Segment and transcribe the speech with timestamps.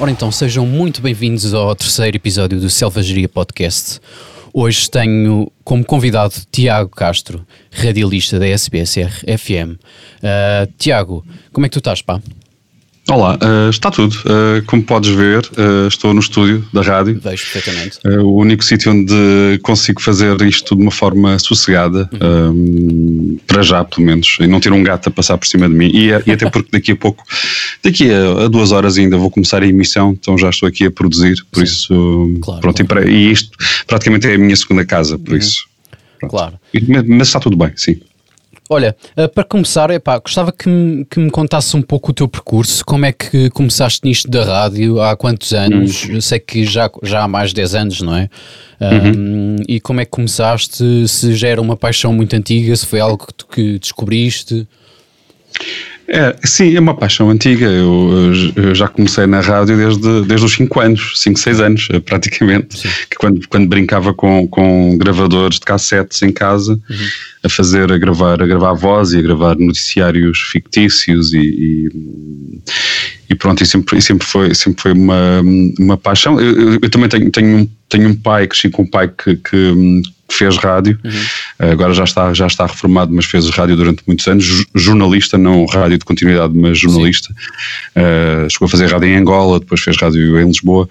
[0.00, 4.00] Ora então, sejam muito bem-vindos ao terceiro episódio do Selvageria Podcast.
[4.54, 9.74] Hoje tenho como convidado Tiago Castro, radialista da SBSR FM.
[9.74, 12.22] Uh, Tiago, como é que tu estás, pá?
[13.10, 14.14] Olá, uh, está tudo.
[14.26, 17.18] Uh, como podes ver, uh, estou no estúdio da rádio.
[17.18, 17.98] Vejo perfeitamente.
[18.22, 23.38] o único sítio onde consigo fazer isto de uma forma sossegada, uhum.
[23.46, 25.90] para já pelo menos, e não ter um gato a passar por cima de mim.
[25.90, 27.24] E, e até porque daqui a pouco,
[27.82, 30.90] daqui a, a, duas horas ainda vou começar a emissão, então já estou aqui a
[30.90, 31.64] produzir, por Sim.
[31.64, 32.38] isso.
[32.42, 33.00] Claro, pronto, claro.
[33.00, 33.56] E, para, e, isto
[33.86, 35.38] praticamente é a minha segunda casa, por uhum.
[35.38, 35.66] isso.
[36.20, 36.30] Pronto.
[36.30, 36.58] Claro.
[37.06, 37.98] Mas está tudo bem, sim.
[38.70, 42.28] Olha, eh, para começar, epá, gostava que me, que me contasse um pouco o teu
[42.28, 42.84] percurso.
[42.84, 45.00] Como é que começaste nisto da rádio?
[45.00, 46.04] Há quantos anos?
[46.04, 46.20] Uhum.
[46.20, 48.28] Sei que já, já há mais de 10 anos, não é?
[48.80, 49.12] Uhum.
[49.16, 51.08] Um, e como é que começaste?
[51.08, 54.68] Se já era uma paixão muito antiga, se foi algo que, tu, que descobriste?
[56.10, 57.66] É, sim, é uma paixão antiga.
[57.66, 62.88] Eu, eu, já comecei na rádio desde, desde os 5 anos, 5, 6 anos, praticamente.
[63.10, 67.06] Que quando, quando brincava com, com gravadores de cassetes em casa, uhum.
[67.42, 71.88] a fazer, a gravar, a gravar voz e a gravar noticiários fictícios e, e,
[73.28, 75.42] e pronto, e sempre, e sempre foi, sempre foi uma,
[75.78, 76.40] uma paixão.
[76.40, 79.36] Eu, eu, eu também tenho, tenho, um, tenho um pai, cresci com um pai que,
[79.36, 81.70] que fez rádio, uhum.
[81.70, 85.98] agora já está, já está reformado, mas fez rádio durante muitos anos, jornalista, não rádio
[85.98, 87.32] de continuidade, mas jornalista.
[87.96, 90.88] Uh, chegou a fazer rádio em Angola, depois fez rádio em Lisboa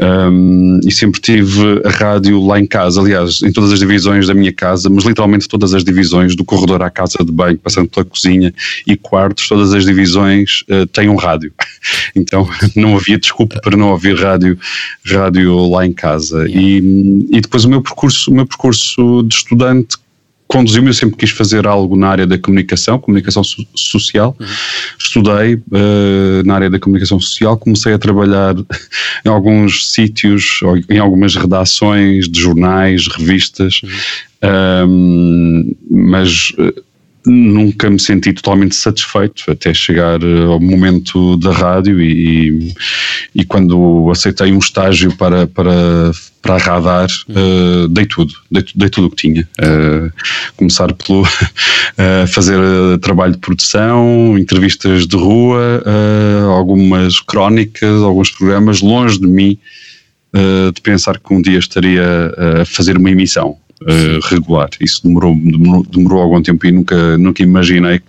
[0.00, 0.30] uhum.
[0.32, 4.34] um, e sempre tive a rádio lá em casa, aliás, em todas as divisões da
[4.34, 8.04] minha casa, mas literalmente todas as divisões, do corredor à casa de banho, passando pela
[8.04, 8.52] cozinha
[8.86, 11.52] e quartos, todas as divisões uh, têm um rádio.
[12.16, 14.58] então não havia desculpa para não ouvir rádio,
[15.04, 16.48] rádio lá em casa.
[16.48, 16.60] Yeah.
[16.60, 16.76] E,
[17.30, 19.96] e depois o meu percurso, o meu percurso percurso de estudante
[20.46, 24.34] conduziu-me, eu sempre quis fazer algo na área da comunicação, comunicação so social.
[24.40, 24.46] Uhum.
[24.98, 28.54] Estudei uh, na área da comunicação social, comecei a trabalhar
[29.26, 34.88] em alguns sítios, em algumas redações de jornais, revistas, uhum.
[34.88, 36.87] um, mas uh,
[37.28, 42.74] nunca me senti totalmente satisfeito até chegar eh, ao momento da rádio e,
[43.34, 46.12] e quando aceitei um estágio para, para,
[46.42, 49.48] para a radar, uh, dei tudo, dei, dei tudo o que tinha.
[49.60, 50.10] Uh,
[50.56, 52.58] começar pelo uh, fazer
[53.00, 55.82] trabalho de produção, entrevistas de rua,
[56.56, 59.58] algumas crónicas, alguns programas, longe de mim
[60.74, 62.04] de pensar que um dia estaria
[62.60, 64.70] a fazer uma emissão uh, regular.
[64.80, 68.00] Isso demorou, demorou, demorou, algum tempo e nunca, nunca imaginei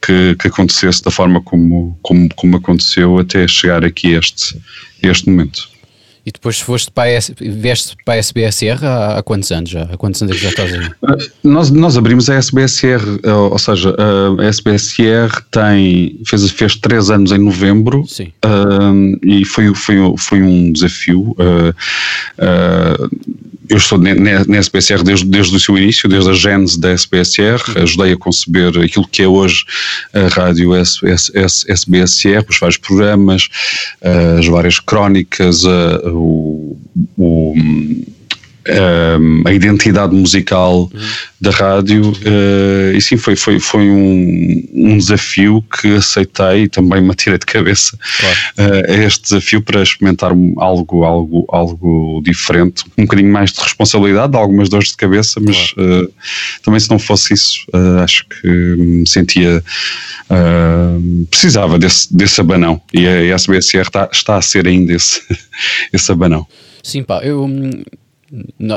[0.00, 4.60] que, que acontecesse da forma como, como, como aconteceu até chegar aqui a este,
[5.02, 5.76] este momento.
[6.26, 9.84] E depois foste para a, S, vieste para a SBSR há, há, quantos anos já?
[9.84, 10.80] Há quantos anos é que já estás aí?
[10.84, 13.94] Eh, nós, nós abrimos a SBSR, eh, ou seja,
[14.36, 18.00] a SBSR tem, fez, fez três anos em novembro.
[18.00, 21.36] Uh, e foi, foi, foi um desafio.
[21.38, 21.72] Uh,
[22.42, 23.10] uh,
[23.68, 28.12] eu estou na SBSR desde, desde o seu início, desde a gênese da SBSR, ajudei
[28.12, 29.64] a conceber aquilo que é hoje
[30.12, 33.48] a rádio SBSR, os vários programas,
[34.38, 36.76] as várias crónicas, o,
[37.16, 37.54] o
[39.44, 41.00] a identidade musical uhum.
[41.40, 47.00] da rádio uh, e sim foi, foi, foi um, um desafio que aceitei e também
[47.00, 48.36] me tirei de cabeça claro.
[48.72, 54.68] uh, este desafio para experimentar algo, algo, algo diferente, um bocadinho mais de responsabilidade, algumas
[54.68, 56.04] dores de cabeça, mas claro.
[56.04, 56.12] uh,
[56.64, 57.66] também se não fosse isso
[58.02, 59.62] acho que me sentia
[61.30, 65.22] precisava desse, desse abanão e a SBSR está, está a ser ainda esse,
[65.92, 66.46] esse abanão.
[66.82, 67.48] Sim, pá, eu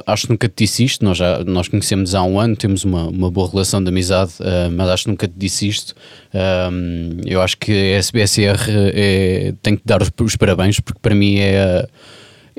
[0.05, 3.07] acho que nunca te disse isto, nós, já, nós conhecemos há um ano, temos uma,
[3.07, 5.95] uma boa relação de amizade, uh, mas acho que nunca te disse isto.
[6.33, 8.59] Uh, eu acho que a SBSR
[8.93, 11.87] é, tem que dar os, os, parabéns, porque para mim é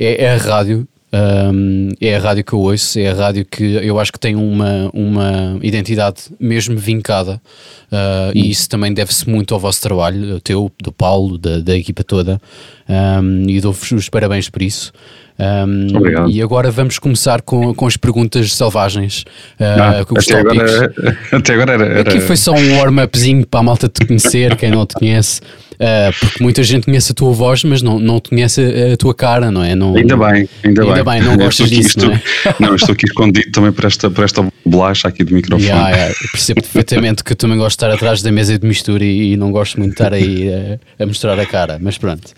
[0.00, 0.88] é, é a rádio.
[1.12, 4.36] Um, é a rádio que eu ouço, é a rádio que eu acho que tem
[4.36, 7.42] uma, uma identidade mesmo vincada,
[7.90, 11.76] uh, e isso também deve-se muito ao vosso trabalho, o teu, do Paulo, da, da
[11.76, 12.40] equipa toda,
[12.88, 14.92] um, e dou-vos os parabéns por isso.
[15.40, 16.30] Um, Obrigado.
[16.30, 19.24] E agora vamos começar com, com as perguntas selvagens.
[19.58, 20.94] Ah, os até, agora,
[21.32, 22.00] até agora era, era...
[22.02, 25.40] Aqui foi só um warm-upzinho para a malta te conhecer, quem não te conhece.
[25.80, 28.60] Uh, porque muita gente conhece a tua voz, mas não, não conhece
[28.92, 29.74] a, tua cara, não é?
[29.74, 31.04] Não, ainda bem, ainda, ainda bem.
[31.04, 31.22] bem.
[31.22, 32.22] não gostas disso, estou, não é?
[32.60, 35.64] Não, estou aqui escondido também por esta, por esta bolacha aqui do microfone.
[35.64, 36.14] Yeah, yeah.
[36.32, 39.36] percebo perfeitamente que eu também gosto de estar atrás da mesa de mistura e, e
[39.38, 42.30] não gosto muito de estar aí a, a mostrar a cara, mas pronto.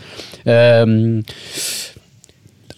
[0.86, 1.20] Um,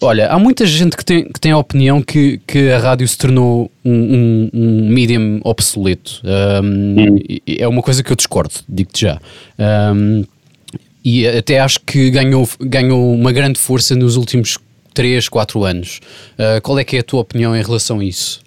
[0.01, 3.17] Olha, há muita gente que tem, que tem a opinião que, que a rádio se
[3.17, 6.21] tornou um, um, um medium obsoleto.
[6.23, 7.17] Um.
[7.47, 9.19] É uma coisa que eu discordo, digo-te já.
[11.03, 14.57] E até acho que ganhou, ganhou uma grande força nos últimos
[14.95, 15.99] 3, 4 anos.
[16.33, 18.41] Uh, qual é que é a tua opinião em relação a isso?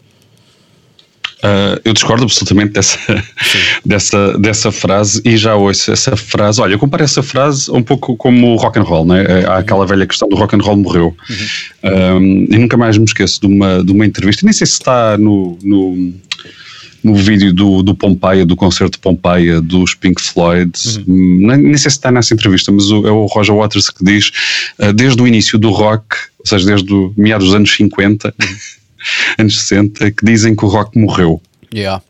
[1.38, 2.98] Uh, eu discordo absolutamente dessa,
[3.86, 6.60] dessa, dessa frase e já ouço essa frase.
[6.60, 9.24] Olha, eu comparo essa frase um pouco como o rock and roll, né?
[9.46, 9.58] Há uhum.
[9.58, 11.16] aquela velha questão do rock and roll morreu.
[11.30, 12.16] Uhum.
[12.18, 15.16] Um, e nunca mais me esqueço de uma, de uma entrevista, nem sei se está
[15.16, 16.12] no, no,
[17.04, 20.72] no vídeo do, do Pompeia, do concerto de Pompeia dos Pink Floyd,
[21.06, 21.46] uhum.
[21.46, 24.32] nem, nem, sei se está nessa entrevista, mas o, é o Roger Waters que diz,
[24.80, 28.34] uh, desde o início do rock, ou seja, desde o meados dos anos 50.
[28.40, 28.77] Uhum
[29.38, 31.40] anos 60, que dizem que o rock morreu.
[31.74, 32.02] Yeah.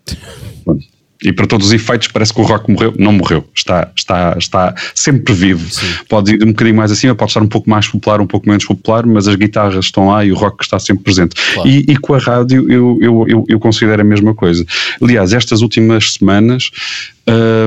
[1.23, 2.95] E para todos os efeitos parece que o rock morreu.
[2.97, 3.45] Não morreu.
[3.55, 5.69] Está, está, está sempre vivo.
[5.69, 5.87] Sim.
[6.09, 8.65] Pode ir um bocadinho mais acima, pode estar um pouco mais popular, um pouco menos
[8.65, 11.35] popular, mas as guitarras estão lá e o rock está sempre presente.
[11.55, 11.69] Claro.
[11.69, 14.65] E, e, com a rádio eu, eu, eu, eu, considero a mesma coisa.
[15.03, 16.71] Aliás, estas últimas semanas,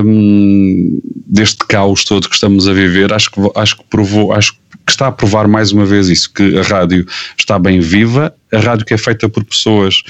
[0.02, 4.61] hum, deste caos todo que estamos a viver, acho que, acho que provou, acho que
[4.90, 7.06] está a provar mais uma vez isso, que a rádio
[7.38, 10.02] está bem viva, a rádio que é feita por pessoas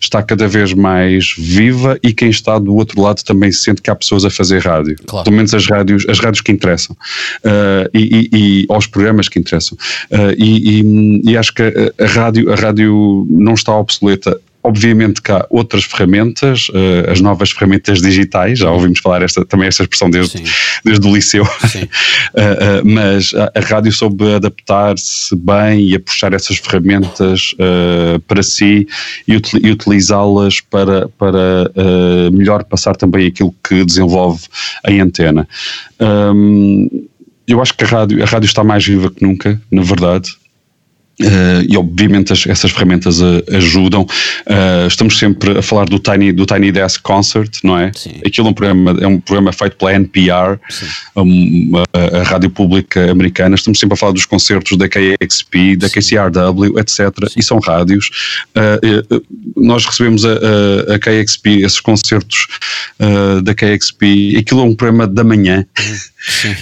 [0.00, 3.96] está cada vez mais viva e quem está do outro lado também sente que há
[3.96, 4.96] pessoas a fazer rádio.
[5.06, 5.24] Claro.
[5.24, 6.96] Pelo menos as rádios, as rádios que interessam
[7.44, 9.76] uh, e, e, e, aos programas que interessam.
[10.10, 15.32] Uh, e, e, acho que a, a, rádio, a rádio não está obsoleta Obviamente que
[15.32, 20.10] há outras ferramentas, uh, as novas ferramentas digitais, já ouvimos falar esta, também esta expressão
[20.10, 20.42] desde,
[20.84, 26.34] desde o liceu, uh, uh, mas a, a, rádio soube adaptar-se bem e a puxar
[26.34, 27.54] essas ferramentas
[28.26, 28.86] para si
[29.26, 31.70] e, util, e utilizá-las para, para
[32.32, 34.42] melhor passar também aquilo que desenvolve
[34.86, 35.48] em antena.
[35.98, 36.88] Um,
[37.46, 40.30] eu acho que a rádio, a rádio está mais viva que nunca, na verdade.
[41.20, 44.02] Uh, e obviamente as, essas ferramentas uh, ajudam.
[44.02, 47.92] Uh, estamos sempre a falar do Tiny, do Tiny Desk Concert, não é?
[47.94, 48.12] Sim.
[48.24, 50.58] Aquilo é um programa, é um programa feito pela NPR,
[51.14, 53.54] um, a, a, rádio pública americana.
[53.54, 56.00] Estamos sempre a falar dos concertos da KXP, da Sim.
[56.00, 56.98] KCRW, etc.
[57.28, 57.38] Sim.
[57.38, 58.10] E são rádios.
[59.56, 62.46] nós recebemos a, a, a, KXP, esses concertos
[63.42, 64.36] da KXP.
[64.38, 65.66] Aquilo é um programa da manhã.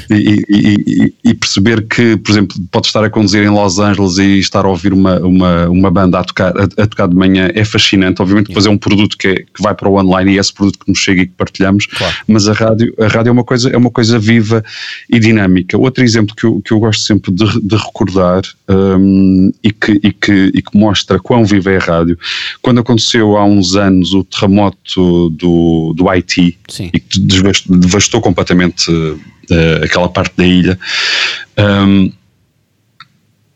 [0.09, 4.39] E, e, e, perceber que, por exemplo, pode estar a conduzir em Los Angeles e
[4.49, 7.65] estar a ouvir uma, uma, uma banda a tocar, a, a tocar de manhã é
[7.65, 8.21] fascinante.
[8.21, 10.53] Obviamente, depois é um produto que, é, que vai para o online e é esse
[10.53, 12.15] produto que nos chega e que partilhamos, claro.
[12.27, 14.65] mas a rádio, a rádio é, uma coisa, é uma coisa viva
[15.09, 15.79] e dinâmica.
[15.79, 20.13] Outro exemplo que eu, que eu gosto sempre de, de recordar um, e, que, e,
[20.13, 22.19] que, e que mostra quão viva é a rádio,
[22.63, 26.91] quando aconteceu há uns anos o terremoto do, do Haiti Sim.
[26.93, 30.79] e que devastou, devastou completamente uh, aquela parte da ilha.
[31.59, 32.13] Um,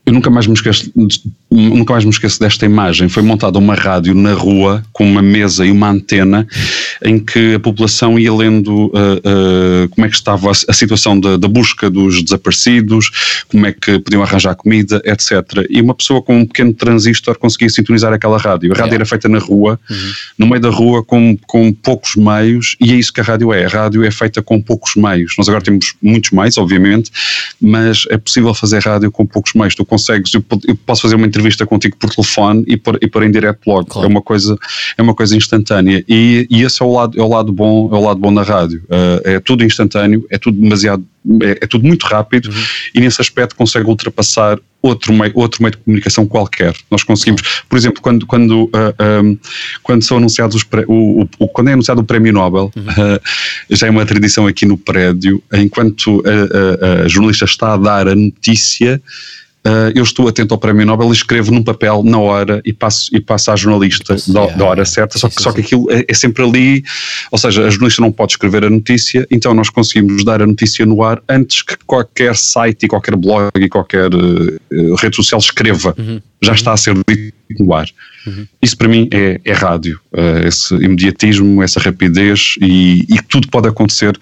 [0.06, 0.90] eu nunca mais me esqueço,
[1.52, 3.08] nunca mais me esqueço desta imagem.
[3.08, 6.46] Foi montada uma rádio na rua com uma mesa e uma antena
[7.04, 11.18] em que a população ia lendo uh, uh, como é que estava a, a situação
[11.18, 15.66] da, da, busca dos desaparecidos, como é que podiam arranjar comida, etc.
[15.68, 18.72] E uma pessoa com um pequeno transistor conseguia sintonizar aquela rádio.
[18.72, 20.12] A rádio era feita na rua, uhum.
[20.38, 23.66] no meio da rua, com, com poucos meios, e é isso que a rádio é.
[23.66, 25.34] A rádio é feita com poucos meios.
[25.36, 27.10] Nós agora temos muitos meios, obviamente,
[27.60, 29.74] mas é possível fazer rádio com poucos meios.
[29.74, 33.22] Tu consegues, eu, eu posso fazer uma entrevista contigo por telefone e por, e por
[33.22, 33.86] em direto logo.
[33.86, 34.06] Claro.
[34.06, 34.56] É uma coisa,
[34.96, 36.04] é uma coisa instantânea.
[36.08, 38.42] E, e esse é o lado, é o lado bom, é o lado bom da
[38.42, 38.82] rádio.
[38.84, 41.04] Uh, é tudo instantâneo, é tudo demasiado,
[41.42, 42.62] é, é tudo muito rápido uhum.
[42.94, 46.74] e nesse aspecto consegue ultrapassar outro meio, outro meio de comunicação qualquer.
[46.90, 49.38] Nós conseguimos, por exemplo, quando, quando, uh, ah, um,
[49.82, 52.82] quando são anunciados os o, o, quando é anunciado o Prémio Nobel, uhum.
[52.82, 53.20] uh,
[53.70, 58.08] já é uma tradição aqui no prédio, enquanto a, a, a jornalista está a dar
[58.08, 59.00] a notícia,
[59.64, 63.08] Uh, eu estou atento ao Prémio Nobel e escrevo num papel na hora e passo,
[63.14, 66.04] e passo à jornalista da, da, hora certa, só que, sim, só que aquilo é,
[66.08, 66.82] é, sempre ali,
[67.30, 70.84] ou seja, a jornalista não pode escrever a notícia, então nós conseguimos dar a notícia
[70.84, 75.94] no ar antes que qualquer site e qualquer blog e qualquer uh, rede social escreva.
[75.96, 76.20] Uhum.
[76.42, 76.56] Já uhum.
[76.56, 77.86] está a ser dito no ar.
[78.26, 78.44] Uhum.
[78.60, 83.68] Isso para mim é, é rádio, uh, esse imediatismo, essa rapidez e, e tudo pode
[83.68, 84.18] acontecer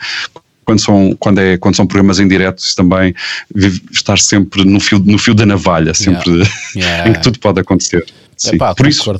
[0.70, 3.12] quando são, quando é, quando são programas em direto, também
[3.92, 6.48] estar sempre no fio, no fio da navalha, sempre yeah.
[6.76, 7.10] Yeah.
[7.10, 8.06] em que tudo pode acontecer.
[8.36, 8.54] Sim.
[8.54, 9.12] Epá, Por isso,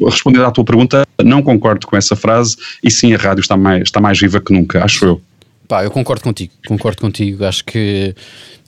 [0.00, 3.82] respondendo à tua pergunta, não concordo com essa frase e sim, a rádio está mais,
[3.82, 5.20] está mais viva que nunca, acho eu.
[5.66, 7.44] Pá, eu concordo contigo, concordo contigo.
[7.44, 8.14] Acho que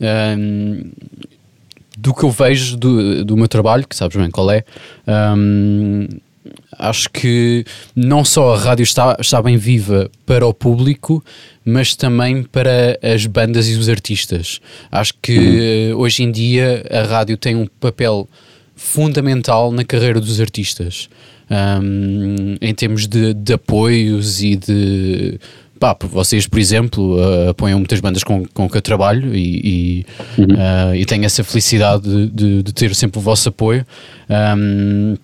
[0.00, 0.90] hum,
[1.96, 4.64] do que eu vejo do, do meu trabalho, que sabes bem qual é,
[5.36, 6.08] hum,
[6.78, 11.24] acho que não só a rádio está, está bem viva para o público,
[11.64, 14.60] mas também para as bandas e os artistas.
[14.90, 16.00] Acho que uhum.
[16.00, 18.28] hoje em dia a rádio tem um papel
[18.76, 21.08] fundamental na carreira dos artistas.
[21.50, 25.38] Um, em termos de, de apoios e de
[25.78, 30.06] pá, vocês, por exemplo, uh, apoiam muitas bandas com, com que eu trabalho e, e,
[30.38, 30.46] uhum.
[30.46, 33.84] uh, e tenho essa felicidade de, de, de, ter sempre o vosso apoio.
[34.56, 35.16] Um,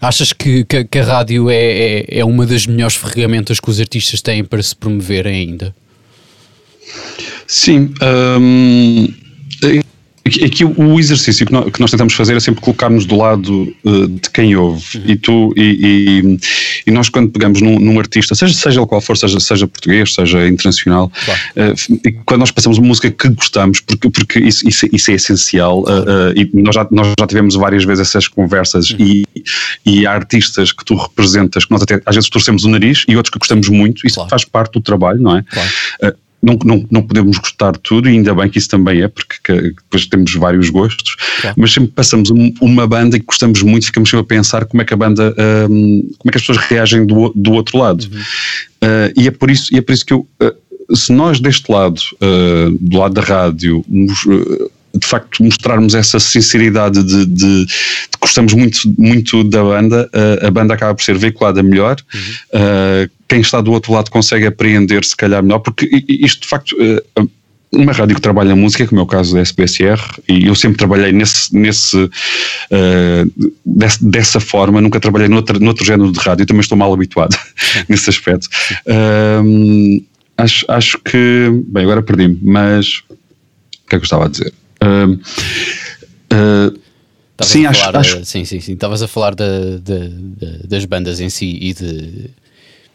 [0.00, 3.80] achas que, que, que, a rádio é, é, é uma das melhores ferramentas que os
[3.80, 5.74] artistas têm para se promoverem ainda?
[7.46, 7.92] Sim.
[8.40, 9.08] Um
[10.44, 14.08] Aqui o exercício que nós, que nós, tentamos fazer é sempre colocar-nos do lado uh,
[14.08, 14.98] de quem ouve.
[14.98, 15.02] Uhum.
[15.06, 16.38] E tu e, e,
[16.86, 20.46] e, nós quando pegamos num, num, artista, seja, seja qual for, seja, seja português, seja
[20.46, 21.40] internacional, claro.
[21.56, 26.32] uh, quando nós passamos música que gostamos, porque, porque isso, isso, isso é essencial, uh,
[26.36, 28.96] e nós já, nós já tivemos várias vezes essas conversas, uhum.
[29.00, 29.24] e,
[29.84, 33.16] e há artistas que tu representas, que nós até às vezes torcemos o nariz, e
[33.16, 34.30] outros que gostamos muito, isso claro.
[34.30, 35.42] faz parte do trabalho, não é?
[35.42, 35.68] Claro
[36.42, 39.36] não, não, não podemos gostar de tudo, e ainda bem que isso também é, porque
[39.42, 41.56] que, depois temos vários gostos, claro.
[41.58, 44.84] mas sempre passamos um, uma banda e gostamos muito, ficamos sempre a pensar como é
[44.84, 45.34] que a banda,
[45.70, 48.04] um, como é que as pessoas reagem do, do outro lado.
[48.04, 48.20] Uhum.
[48.20, 51.70] Uh, e, é por isso, e é por isso que eu, uh, se nós deste
[51.70, 53.84] lado, uh, do lado da rádio,
[54.94, 57.72] de facto mostrarmos essa sinceridade de, de, de
[58.20, 62.20] gostamos muito, muito da banda, uh, a banda acaba por ser veiculada melhor, uhum.
[62.60, 66.76] uh, quem está do outro lado consegue apreender se calhar melhor, porque isto de facto.
[66.76, 67.28] Uh,
[67.70, 71.12] uma rádio que trabalha música, como é o caso da SBSR, e eu sempre trabalhei
[71.12, 72.10] nesse, nesse, uh,
[73.64, 77.36] desse, dessa forma, nunca trabalhei noutro, noutro género de rádio, também estou mal habituado
[77.88, 78.48] nesse aspecto.
[78.86, 80.02] Uh,
[80.36, 81.50] acho, acho que.
[81.66, 83.02] Bem, agora perdi-me, mas.
[83.10, 84.52] O que é que eu estava a dizer?
[84.82, 85.20] Uh,
[87.42, 88.24] sim, acho, falar, acho...
[88.24, 88.72] sim, sim, sim.
[88.72, 92.30] Estavas a falar de, de, de, das bandas em si e de.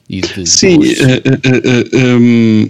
[0.10, 2.70] E de sim, uh, um,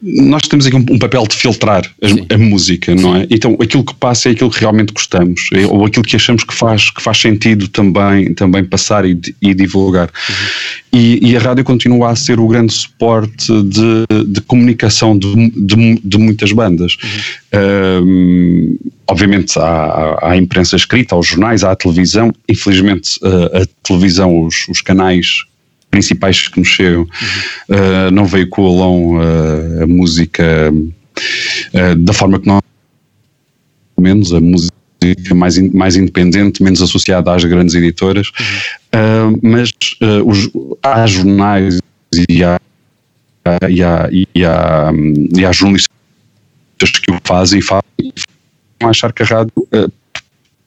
[0.00, 3.26] nós temos aqui um, um papel de filtrar a, a música, não é?
[3.30, 6.54] Então aquilo que passa é aquilo que realmente gostamos, é, ou aquilo que achamos que
[6.54, 10.08] faz, que faz sentido também, também passar e, e divulgar.
[10.28, 10.98] Uhum.
[11.00, 16.00] E, e, a rádio continua a ser o grande suporte de, de comunicação de, de,
[16.02, 16.96] de, muitas bandas.
[17.52, 18.04] Uhum.
[18.04, 22.32] Um, obviamente há, há, a imprensa escrita, há os jornais, há a televisão.
[22.48, 25.44] Infelizmente a, a televisão, os, os canais
[25.90, 27.76] principais que nos chegam uhum.
[27.76, 32.60] uh, não veiculam uh, a música uh, da forma que nós
[33.98, 34.72] menos a música
[35.34, 38.30] mais, in, mais independente, menos associada às grandes editoras,
[38.94, 39.38] uhum.
[39.42, 39.70] mas
[40.24, 40.50] os,
[40.82, 41.78] há jornais
[42.28, 42.60] e há,
[43.68, 44.92] e há, e há,
[45.36, 45.88] e há jornalistas
[47.02, 47.82] que o fazem e fazem
[48.80, 49.68] achar que a rádio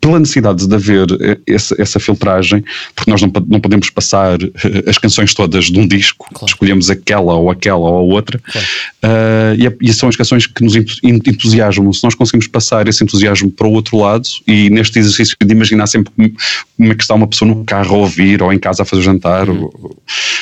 [0.01, 2.65] pela necessidade de haver eh, essa, essa, filtragem,
[2.95, 6.47] porque nós não, não podemos passar eh, as canções todas de um disco, claro.
[6.47, 8.67] escolhemos aquela ou aquela ou a outra, claro.
[9.03, 11.93] uh, e, e, são as canções que nos entusiasmam.
[11.93, 15.85] Se nós conseguimos passar esse entusiasmo para o outro lado, e neste exercício de imaginar
[15.85, 16.31] sempre como,
[16.75, 19.03] como é que está uma pessoa no carro a ouvir, ou em casa a fazer
[19.03, 19.65] jantar, uhum.
[19.65, 19.95] o,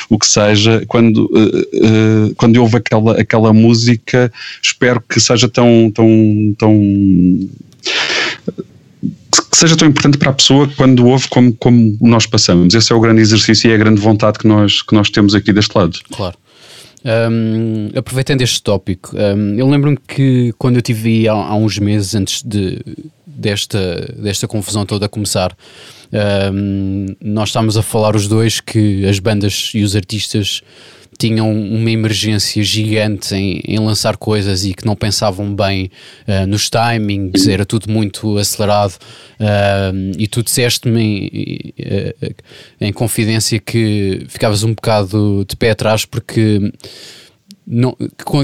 [0.08, 5.48] o que seja, quando, uh, uh, quando eu ouvo aquela, aquela música, espero que seja
[5.48, 6.72] tão, tão, tão
[9.30, 12.74] que seja tão importante para a pessoa quando ouve como, como nós passamos.
[12.74, 15.34] Esse é o grande exercício e é a grande vontade que nós, que nós temos
[15.34, 15.98] aqui deste lado.
[16.10, 16.36] Claro.
[17.02, 22.14] Um, aproveitando este tópico, um, eu lembro-me que quando eu tive há, há, uns meses
[22.14, 22.78] antes de,
[23.26, 25.56] desta, desta confusão toda começar,
[26.52, 30.60] um, nós estávamos a falar os dois que as bandas e os artistas
[31.20, 35.90] tinham uma emergência gigante em, em lançar coisas e que não pensavam bem
[36.26, 38.94] uh, nos timings, era tudo muito acelerado.
[39.38, 42.34] Uh, e tu disseste-me em, uh,
[42.80, 46.72] em confidência que ficavas um bocado de pé atrás porque
[47.66, 47.94] não,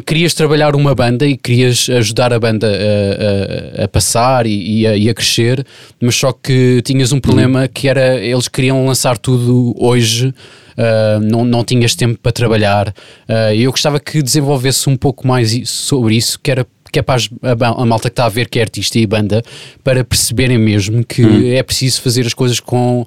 [0.04, 4.87] querias trabalhar uma banda e querias ajudar a banda a, a, a passar e, e,
[4.87, 5.66] a, e, a, crescer,
[6.00, 10.33] mas só que tinhas um problema que era eles queriam lançar tudo hoje
[10.76, 12.88] uh, não, não tinhas tempo para trabalhar.
[13.28, 17.20] Uh, eu gostava que desenvolvesse um pouco mais sobre isso, que era que é para
[17.42, 19.42] a, a, malta que está a ver que é artista e banda
[19.82, 21.52] para perceberem mesmo que hum.
[21.52, 23.06] é preciso fazer as coisas com uh,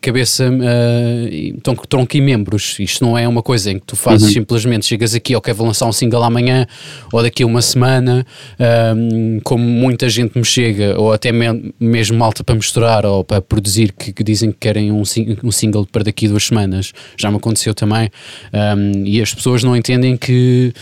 [0.00, 2.76] cabeça, uh, tronco e membros.
[2.78, 4.34] Isto não é uma coisa em que tu fazes uhum.
[4.34, 6.66] simplesmente chegas aqui, ok, vou lançar um single amanhã
[7.12, 8.26] ou daqui a uma semana,
[8.96, 13.40] um, como muita gente me chega, ou até me, mesmo malta para misturar ou para
[13.40, 15.02] produzir, que, que dizem que querem um,
[15.44, 16.92] um, single para daqui a duas semanas.
[17.16, 18.10] Já me aconteceu também.
[18.52, 20.72] Um, e as pessoas não entendem que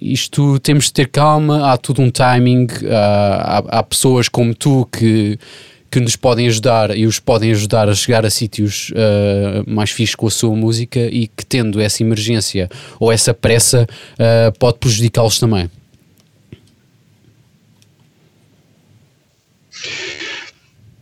[0.00, 5.38] isto temos de ter calma, há tudo um timing, há, há, pessoas como tu que,
[5.90, 10.14] que nos podem ajudar e os podem ajudar a chegar a sítios uh, mais fixos
[10.14, 15.38] com a sua música e que tendo essa emergência ou essa pressa uh, pode prejudicá-los
[15.38, 15.70] também.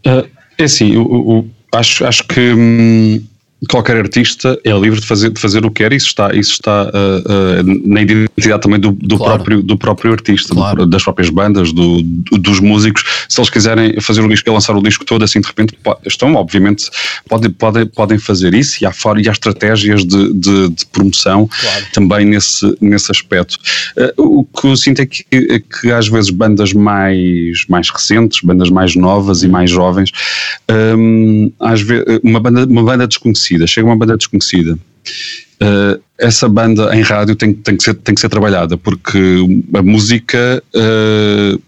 [0.07, 3.25] Uh, é assim, eu, eu, acho, acho que hum,
[3.69, 6.85] qualquer artista é livre de fazer, de fazer o que quer, isso está, isso está
[6.85, 9.35] uh, uh, na identidade também do, do claro.
[9.35, 10.79] próprio, do próprio artista, claro.
[10.79, 13.05] do, das próprias bandas, do, dos músicos.
[13.29, 15.75] Se eles quiserem fazer o disco e lançar o disco todo assim de repente,
[16.07, 16.91] estão, obviamente,
[17.29, 21.49] podem, podem, podem fazer isso e há, fora, e há estratégias de, de, de promoção
[21.49, 21.87] claro.
[21.93, 23.57] também nesse, nesse aspecto.
[24.17, 28.41] Uh, o que eu sinto é que, é que às vezes bandas mais, mais recentes,
[28.43, 30.11] bandas mais novas e mais jovens,
[30.99, 34.79] um, às vezes, uma, banda, uma banda desconhecida desconhecida, chega uma banda desconhecida.
[35.61, 39.19] Uh, essa banda em rádio tem, tem, que ser, tem que ser trabalhada, porque
[39.75, 41.63] a música uh,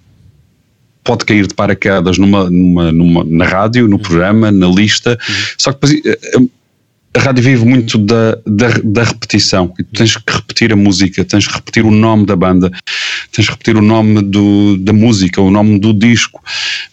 [1.03, 5.35] pode cair de paraquedas numa, numa, numa, na rádio, no programa, na lista, uhum.
[5.59, 6.51] só que depois uh,
[7.17, 9.73] a rádio vive muito da, da, da, repetição.
[9.79, 12.71] E tens que repetir a música, tens que repetir o nome da banda,
[13.31, 16.43] tens que repetir o nome do, da música, o nome do disco.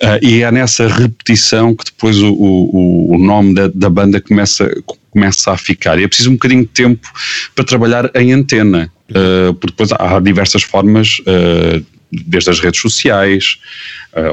[0.02, 4.72] Uh, e é nessa repetição que depois o, o, o nome da, da, banda começa,
[5.10, 6.00] começa a ficar.
[6.00, 7.10] E é preciso um bocadinho de tempo
[7.56, 11.20] para trabalhar em antena, uh, porque depois há diversas formas.
[11.20, 11.84] Uh,
[12.28, 13.58] desde as redes sociais,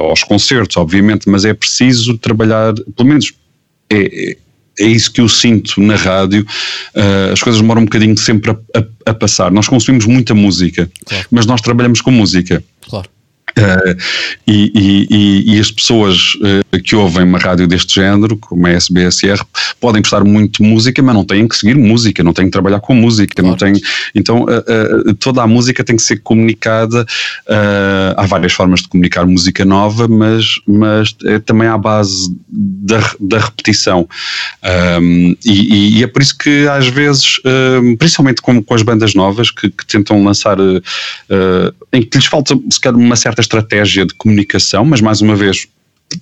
[0.01, 3.33] aos concertos, obviamente, mas é preciso trabalhar, pelo menos
[3.89, 4.35] é,
[4.79, 6.45] é isso que eu sinto na rádio.
[6.95, 9.51] Uh, as coisas demoram um bocadinho sempre a, a, a passar.
[9.51, 11.25] Nós consumimos muita música, claro.
[11.29, 12.63] mas nós trabalhamos com música.
[12.87, 13.09] Claro.
[13.59, 13.97] Uh,
[14.47, 14.71] e,
[15.09, 19.43] e, e, as pessoas uh, que ouvem uma rádio deste género, como a SBSR,
[19.79, 22.79] podem gostar muito de música, mas não têm que seguir música, não têm que trabalhar
[22.79, 23.49] com música, claro.
[23.49, 23.81] não têm,
[24.15, 27.05] então uh, toda a música tem que ser comunicada.
[28.15, 33.39] há várias formas de comunicar música nova, mas, mas é também à base da, da
[33.39, 34.07] repetição.
[35.01, 37.39] Um, e, e, é por isso que às vezes,
[37.97, 40.57] principalmente com, com as bandas novas que, que tentam lançar,
[41.91, 45.67] em que lhes falta se calhar uma certa estratégia de comunicação, mas mais uma vez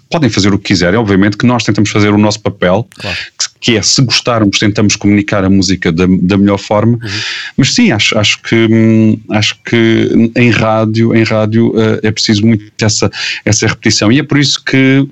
[0.10, 3.18] podem fazer o que quiserem, obviamente que nós tentamos fazer o nosso papel, claro.
[3.40, 7.20] que, que, é se gostarmos tentamos comunicar a música da, da melhor forma, uhum.
[7.56, 12.46] mas sim, acho, acho que hum, acho que em rádio, em rádio uh, é preciso
[12.46, 13.10] muito essa,
[13.46, 15.08] essa repetição e é por isso que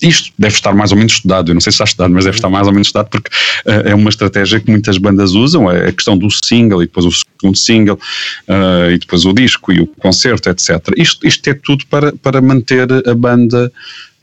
[0.00, 2.36] isto deve estar mais ou menos estudado, eu não sei se está estudado, mas deve
[2.36, 3.30] estar mais ou menos estudado porque
[3.66, 7.06] uh, é uma estratégia que muitas bandas usam, é a questão do single e depois
[7.06, 7.98] o segundo single
[8.48, 10.70] uh, e depois o disco e o concerto, etc.
[10.96, 13.72] Isto, isto é tudo para, para manter a banda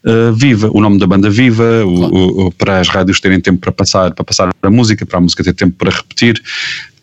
[0.05, 2.15] uh, viva, o nome da banda viva, claro.
[2.15, 5.21] o, o, para as rádios terem tempo para passar, para passar a música, para a
[5.21, 6.41] música ter tempo para repetir,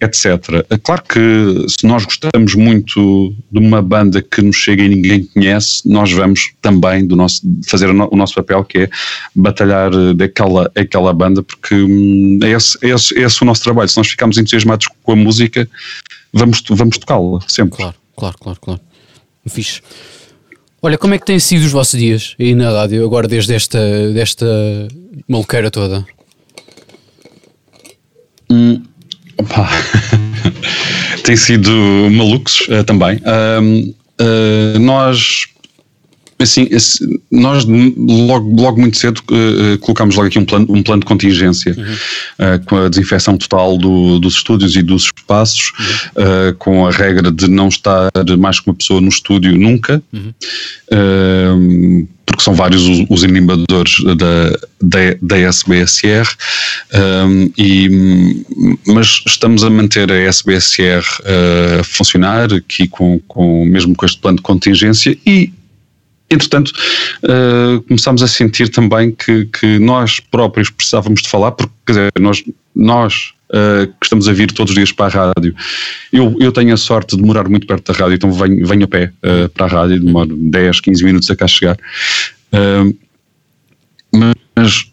[0.01, 0.65] etc.
[0.71, 5.25] É claro que se nós gostamos muito de uma banda que nos chega e ninguém
[5.27, 8.91] conhece, nós vamos também do nosso, fazer o nosso papel, que é
[9.35, 13.89] batalhar daquela aquela banda, porque hum, é esse, é, esse, é esse o nosso trabalho.
[13.89, 15.69] Se nós ficarmos entusiasmados com a música,
[16.33, 17.77] vamos, vamos tocá-la sempre.
[17.77, 18.81] Claro, claro, claro, claro.
[19.49, 19.83] Fixe.
[20.83, 23.79] Olha, como é que têm sido os vossos dias aí na rádio, agora desde esta,
[24.13, 24.47] desta
[25.29, 26.07] maluqueira toda?
[28.51, 28.83] Hum,
[31.23, 31.71] tem sido
[32.11, 33.19] malucos uh, também.
[33.19, 35.50] Uh, uh, nós
[36.41, 41.01] Assim, esse, nós logo, logo muito cedo uh, colocámos logo aqui um plano, um plano
[41.01, 42.55] de contingência uhum.
[42.55, 46.49] uh, com a desinfecção total do, dos estúdios e dos espaços, uhum.
[46.49, 52.07] uh, com a regra de não estar mais que uma pessoa no estúdio nunca, uhum.
[52.25, 54.51] porque são vários os, os animadores da,
[54.81, 56.27] da, da SBSR,
[57.27, 58.45] um, e,
[58.87, 61.05] mas estamos a manter a SBSR
[61.81, 65.53] a funcionar aqui com, com, mesmo com este plano de contingência e
[66.31, 66.73] Entretanto,
[67.25, 72.13] uh, começámos a sentir também que, que nós próprios precisávamos de falar, porque, quer dizer,
[72.21, 75.55] nós, nós uh, que estamos a vir todos os dias para a rádio,
[76.13, 78.89] eu, eu tenho a sorte de morar muito perto da rádio, então venho, venho a
[78.89, 81.77] pé uh, para a rádio, demoro 10, 15 minutos a cá chegar.
[84.57, 84.91] mas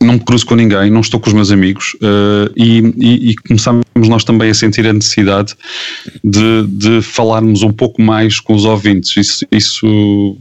[0.00, 3.36] não me cruzo com ninguém, não estou com os meus amigos uh, e, e, e,
[3.36, 5.54] começamos nós também a sentir a necessidade
[6.22, 9.16] de, de falarmos um pouco mais com os ouvintes.
[9.16, 10.36] Isso, isso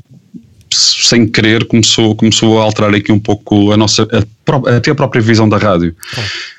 [0.78, 5.22] sem querer, começou, começou a alterar aqui um pouco a nossa, a, até a própria
[5.22, 5.96] visão da rádio.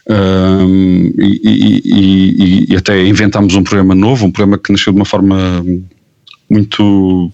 [0.09, 5.05] Um, e, e, e, até inventámos um programa novo, um programa que nasceu de uma
[5.05, 5.65] forma
[6.51, 7.33] muito.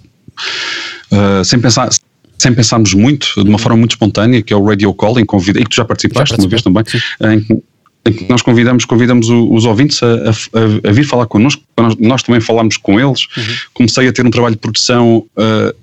[1.10, 1.88] Uh, sem pensar.
[2.36, 5.62] Sem pensarmos muito, de uma forma muito espontânea, que é o Radio Calling, convida, e
[5.62, 6.82] que tu já participaste já uma vez também,
[7.22, 7.62] em,
[8.06, 12.22] em que nós convidamos, convidamos os ouvintes a, a, a vir falar connosco, nós, nós
[12.22, 13.28] também falámos com eles.
[13.34, 13.44] Uhum.
[13.72, 15.74] Comecei a ter um trabalho de produção uh,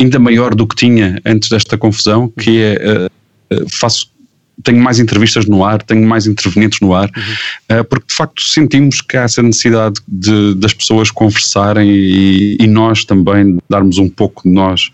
[0.00, 3.08] ainda maior do que tinha antes desta confusão, que é
[3.52, 4.14] uh, faço
[4.62, 7.80] tenho mais entrevistas no ar, tenho mais intervenientes no ar, uhum.
[7.80, 12.66] uh, porque de facto sentimos que há essa necessidade de, das pessoas conversarem e, e,
[12.66, 14.90] nós também darmos um pouco de nós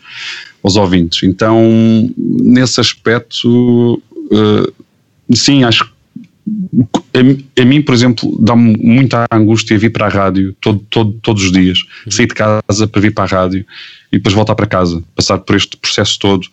[0.63, 1.23] aos ouvintes.
[1.23, 4.85] Então, nesse aspecto, uh,
[5.35, 5.92] sim, acho que
[7.15, 11.45] a, a, mim, por exemplo, dá-me muita angústia vir para a rádio todo, todo, todos
[11.45, 11.85] os dias.
[12.09, 13.65] Sair de casa para vir para a rádio
[14.11, 15.03] e depois voltar para casa.
[15.15, 16.47] Passar por este processo todo,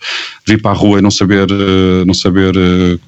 [0.47, 2.99] vir para a rua e não saber, eh, não saber eh,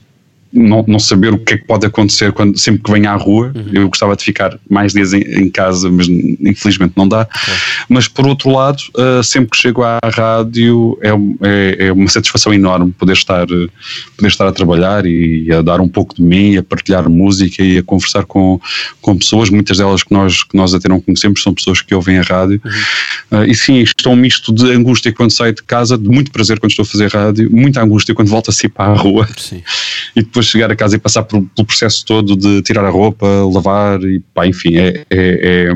[0.53, 3.51] não, não saber o que é que pode acontecer quando, sempre que venho à rua.
[3.55, 3.69] Uhum.
[3.73, 7.21] Eu gostava de ficar mais dias em, em casa, mas infelizmente não dá.
[7.21, 7.53] Uhum.
[7.89, 11.09] Mas por outro lado, uh, sempre que chego à rádio é,
[11.47, 15.87] é, é, uma satisfação enorme poder estar, poder estar a trabalhar e a dar um
[15.87, 18.59] pouco de mim, a partilhar música e a conversar com,
[19.01, 22.17] com pessoas, muitas delas que nós, que nós até não conhecemos, são pessoas que ouvem
[22.17, 22.61] a rádio.
[22.63, 23.39] Uhum.
[23.39, 26.31] Uh, e sim, isto é um misto de angústia quando saio de casa, de muito
[26.31, 29.27] prazer quando estou a fazer rádio, muita angústia quando volto a sair para a rua.
[29.37, 29.61] Sim.
[30.13, 32.89] E depois depois chegar a casa e passar por, pelo processo todo de tirar a
[32.89, 35.73] roupa, lavar e pá, enfim, é, é, é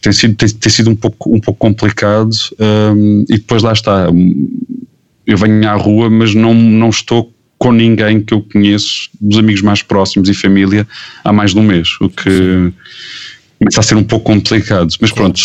[0.00, 4.06] tem, sido, tem, tem, sido um pouco, um pouco complicado um, e depois lá está,
[5.26, 9.62] eu venho à rua mas não, não estou com ninguém que eu conheço, dos amigos
[9.62, 10.86] mais próximos e família,
[11.22, 12.72] há mais de um mês, o que
[13.56, 15.40] começa a ser um pouco complicado, mas pronto,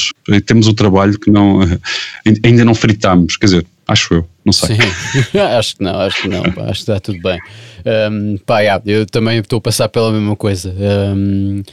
[0.47, 1.59] temos o trabalho que não,
[2.43, 4.75] ainda não fritamos, quer dizer, acho eu, não sei.
[4.75, 7.39] Sim, acho que não, acho que não, pá, acho que está tudo bem.
[8.11, 10.75] Um, pá, yeah, eu também estou a passar pela mesma coisa.
[10.77, 11.63] Um,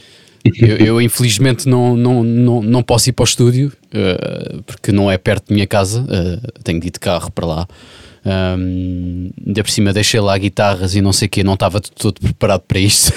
[0.59, 5.11] eu, eu, infelizmente não, não, não, não posso ir para o estúdio uh, porque não
[5.11, 7.67] é perto da minha casa, uh, tenho de ir de carro para lá.
[8.25, 12.19] Um, ainda por cima deixei lá guitarras e não sei o que, não estava todo
[12.19, 13.13] preparado para isto.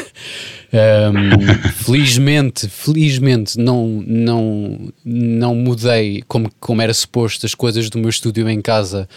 [0.71, 8.11] Um, felizmente, felizmente não, não, não mudei como, como era suposto as coisas do meu
[8.11, 9.09] estúdio em casa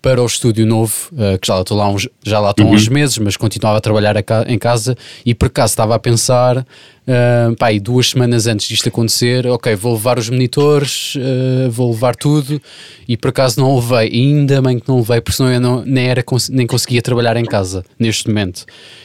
[0.00, 2.74] para o estúdio novo, uh, que já lá estou lá uns, já lá estão uhum.
[2.74, 5.98] uns meses, mas continuava a trabalhar a ca em casa e por acaso estava a
[5.98, 6.66] pensar,
[7.08, 11.90] uh, pá, e duas semanas antes disto acontecer, ok, vou levar os monitores, uh, vou
[11.90, 12.60] levar tudo
[13.08, 15.84] e por acaso não levei, e ainda bem que não levei, porque senão eu não,
[15.84, 18.64] nem, era, nem conseguia trabalhar em casa neste momento.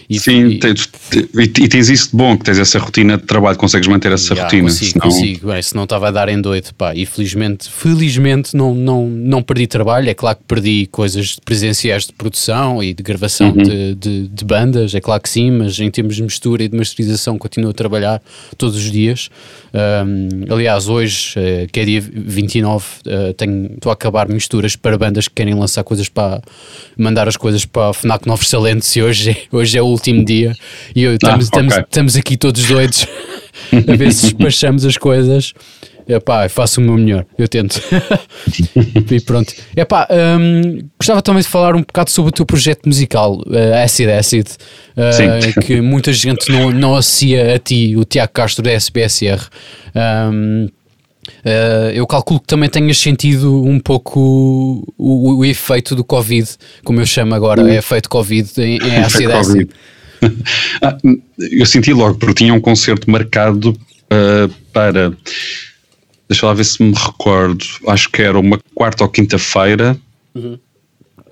[0.09, 0.89] E, Sim, e, tens,
[1.37, 4.43] e, tens isso de bom, que tens essa rotina de trabalho, consegues manter essa já,
[4.43, 4.63] rotina.
[4.63, 5.05] Consigo, senão...
[5.05, 9.43] consigo, bem, senão estava a dar em doido, pá, e felizmente, felizmente não, não, não
[9.43, 13.63] perdi trabalho, é claro que perdi coisas presenciais de produção e de gravação uhum.
[13.63, 16.75] de, de, de, bandas, é claro que sim, mas em termos de mistura e de
[16.75, 17.88] masterização continuo a trabalhar
[18.57, 19.29] todos os dias.
[19.73, 24.97] Um, aliás, hoje, uh, que é dia 29, uh, tenho, estou a acabar misturas para
[24.97, 26.41] bandas que querem lançar coisas para
[26.97, 30.55] mandar as coisas para a FNAC Novos Talentos e hoje, hoje é o último dia
[30.95, 31.61] e eu, estamos, ah, okay.
[31.61, 33.07] estamos, estamos aqui todos doidos
[33.87, 35.53] a ver se despachamos as coisas.
[36.09, 37.79] Epá, faço o meu melhor, eu tento.
[39.11, 39.53] e pronto.
[39.75, 40.07] Epá,
[40.39, 44.47] um, gostava também de falar um bocado sobre o teu projeto musical, uh, Acid Acid,
[44.97, 49.39] uh, que muita gente não, não associa a ti, o Tiago Castro da SBSR.
[49.95, 50.67] Um,
[51.45, 56.49] Uh, eu calculo que também tenhas sentido um pouco o, o, o, efeito do Covid,
[56.83, 59.69] como eu chamo agora, é efeito Covid em, em acid acid.
[60.81, 60.97] ah,
[61.51, 65.13] eu senti logo, porque tinha um concerto marcado uh, para.
[66.29, 67.65] Deixa lá ver se me recordo.
[67.87, 69.97] Acho que era uma quarta ou quinta-feira.
[70.35, 70.59] Uhum.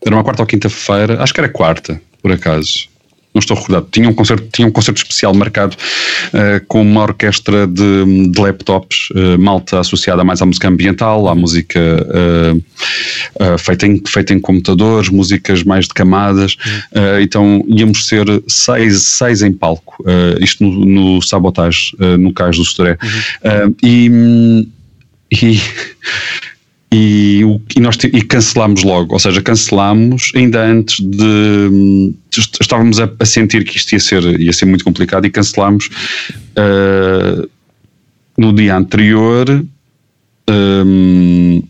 [0.05, 1.21] Era uma quarta ou quinta-feira.
[1.21, 2.89] Acho que era quarta, por acaso
[3.37, 7.67] não estou recordado, tinha um concerto, tinha um concerto especial marcado uh, com uma orquestra
[7.67, 14.01] de, de laptops, uh, malta associada mais à música ambiental, à música uh, feita, em,
[14.07, 16.57] feita em computadores, músicas mais de camadas,
[17.21, 20.03] então íamos ser seis, seis em palco,
[20.39, 22.97] isto no, no Sabotage, no Cais do Storé.
[23.43, 23.75] Uhum.
[23.83, 24.67] e,
[25.31, 25.59] e
[26.91, 27.41] e,
[27.75, 32.13] e, nós e cancelámos logo, ou seja, cancelámos ainda antes de,
[32.61, 35.89] estávamos a, a, sentir que isto ia ser, ia ser muito complicado e cancelámos
[36.57, 37.49] uh,
[38.37, 39.65] no dia anterior
[40.49, 41.61] um,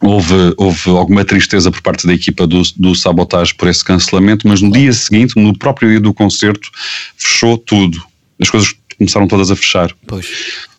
[0.00, 4.62] houve, houve alguma tristeza por parte da equipa do, do sabotagem por esse cancelamento, mas
[4.62, 6.70] no dia seguinte, no próprio dia do concerto,
[7.18, 8.02] fechou tudo.
[8.40, 9.90] As coisas começaram todas a fechar.
[10.06, 10.26] Pois.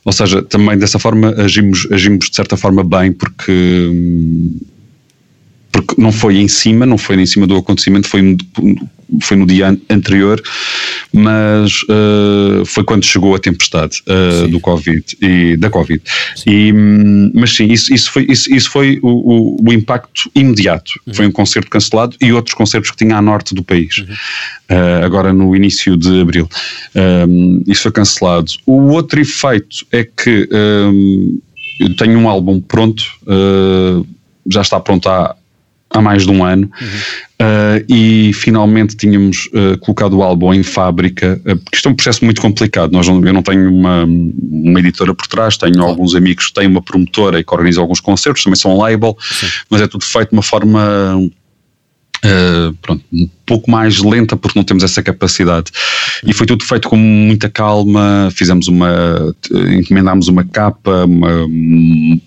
[0.06, 3.90] Ou seja, também dessa forma agimos, agimos de certa forma bem, porque,
[5.82, 8.38] porque não foi em cima, não foi em cima do acontecimento, foi,
[9.22, 10.42] foi no dia anterior,
[11.12, 16.02] mas uh, foi quando chegou a tempestade uh, do Covid e da Covid.
[16.46, 16.72] E,
[17.34, 20.94] mas sim, isso, isso foi, isso, isso foi o, o, o impacto imediato.
[21.06, 21.14] Uhum.
[21.14, 23.98] Foi um concerto cancelado e outros concertos que tinha a norte do país.
[23.98, 24.06] Uhum.
[24.72, 26.50] Uh, agora no início de abril.
[26.96, 28.52] Um, isso foi cancelado.
[28.66, 31.40] O outro efeito é que um,
[31.80, 33.04] eu tenho um álbum pronto,
[34.48, 35.36] já está pronto há,
[35.94, 36.88] há mais de um ano, uhum.
[36.88, 41.96] uh, e finalmente tínhamos uh, colocado o álbum em fábrica, uh, porque isto é um
[41.96, 42.92] processo muito complicado.
[42.92, 46.68] Nós não, eu não tenho uma, uma editora por trás, tenho alguns amigos que têm
[46.68, 49.48] uma promotora e que organizam alguns concertos, também são um label, Sim.
[49.70, 51.30] mas é tudo feito de uma forma
[52.24, 55.72] Uh, pronto, um pouco mais lenta porque não temos essa capacidade.
[56.26, 58.30] E foi tudo feito com muita calma.
[58.32, 59.36] Fizemos uma,
[59.76, 61.48] encomendámos uma capa uma,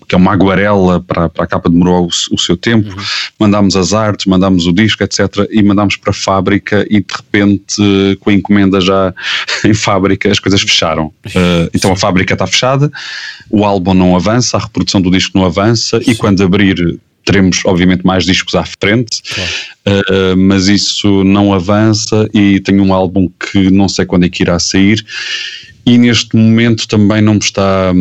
[0.07, 2.89] que é uma aguarela para, para a capa demorou o, o seu tempo.
[2.89, 3.03] Uhum.
[3.39, 8.17] mandámos as artes, mandámos o disco etc e mandámos para a fábrica e de repente
[8.19, 9.13] com a encomenda já
[9.63, 11.07] em fábrica as coisas fecharam.
[11.27, 12.91] Uh, então a fábrica está fechada
[13.49, 18.05] o álbum não avança, a reprodução do disco não avança e quando abrir teremos obviamente
[18.05, 19.51] mais discos à frente, claro.
[19.87, 24.43] uh, mas isso não avança e tenho um álbum que não sei quando é que
[24.43, 25.03] irá sair
[25.85, 27.91] e neste momento também não me está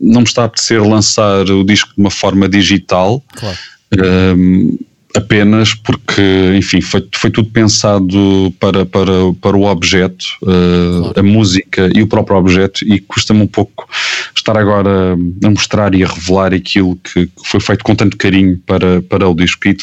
[0.00, 3.24] não me está a apetecer lançar o disco de uma forma digital.
[3.34, 3.56] Claro.
[3.94, 4.78] Uh,
[5.16, 11.20] apenas porque, enfim, foi, foi tudo pensado para, para, para o objeto, uh, claro.
[11.20, 13.88] a música e o próprio objeto, e custa-me um pouco
[14.34, 19.00] estar agora a mostrar e a revelar aquilo que foi feito com tanto carinho para,
[19.02, 19.68] para o disco.
[19.68, 19.76] E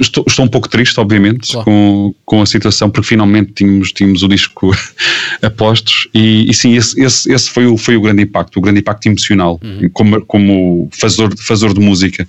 [0.00, 1.64] Estou, estou, um pouco triste, obviamente, claro.
[1.64, 4.76] com, com a situação, porque finalmente tínhamos, tínhamos o disco
[5.40, 8.60] a postos e, e sim, esse, esse, esse, foi, o, foi o grande impacto, o
[8.60, 9.88] grande impacto emocional, uhum.
[9.92, 12.28] como, como fazedor, fazedor de música.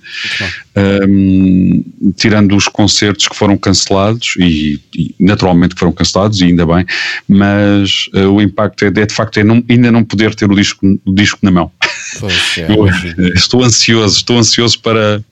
[0.76, 1.84] Um,
[2.16, 6.86] tirando os concertos que foram cancelados, e, e, naturalmente que foram cancelados, e ainda bem,
[7.26, 10.54] mas uh, o impacto é, é de facto é não, ainda não poder ter o
[10.54, 11.72] disco, o disco na mão.
[12.20, 12.68] Pois é,
[13.18, 15.22] Eu, estou ansioso, estou ansioso para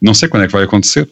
[0.00, 1.08] não sei quando é que vai acontecer,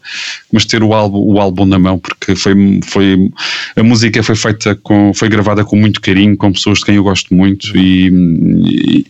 [0.53, 3.31] mas ter o álbum, o álbum na mão, porque foi, foi
[3.77, 7.03] a música foi feita com, foi gravada com muito carinho, com pessoas de quem eu
[7.03, 9.07] gosto muito e,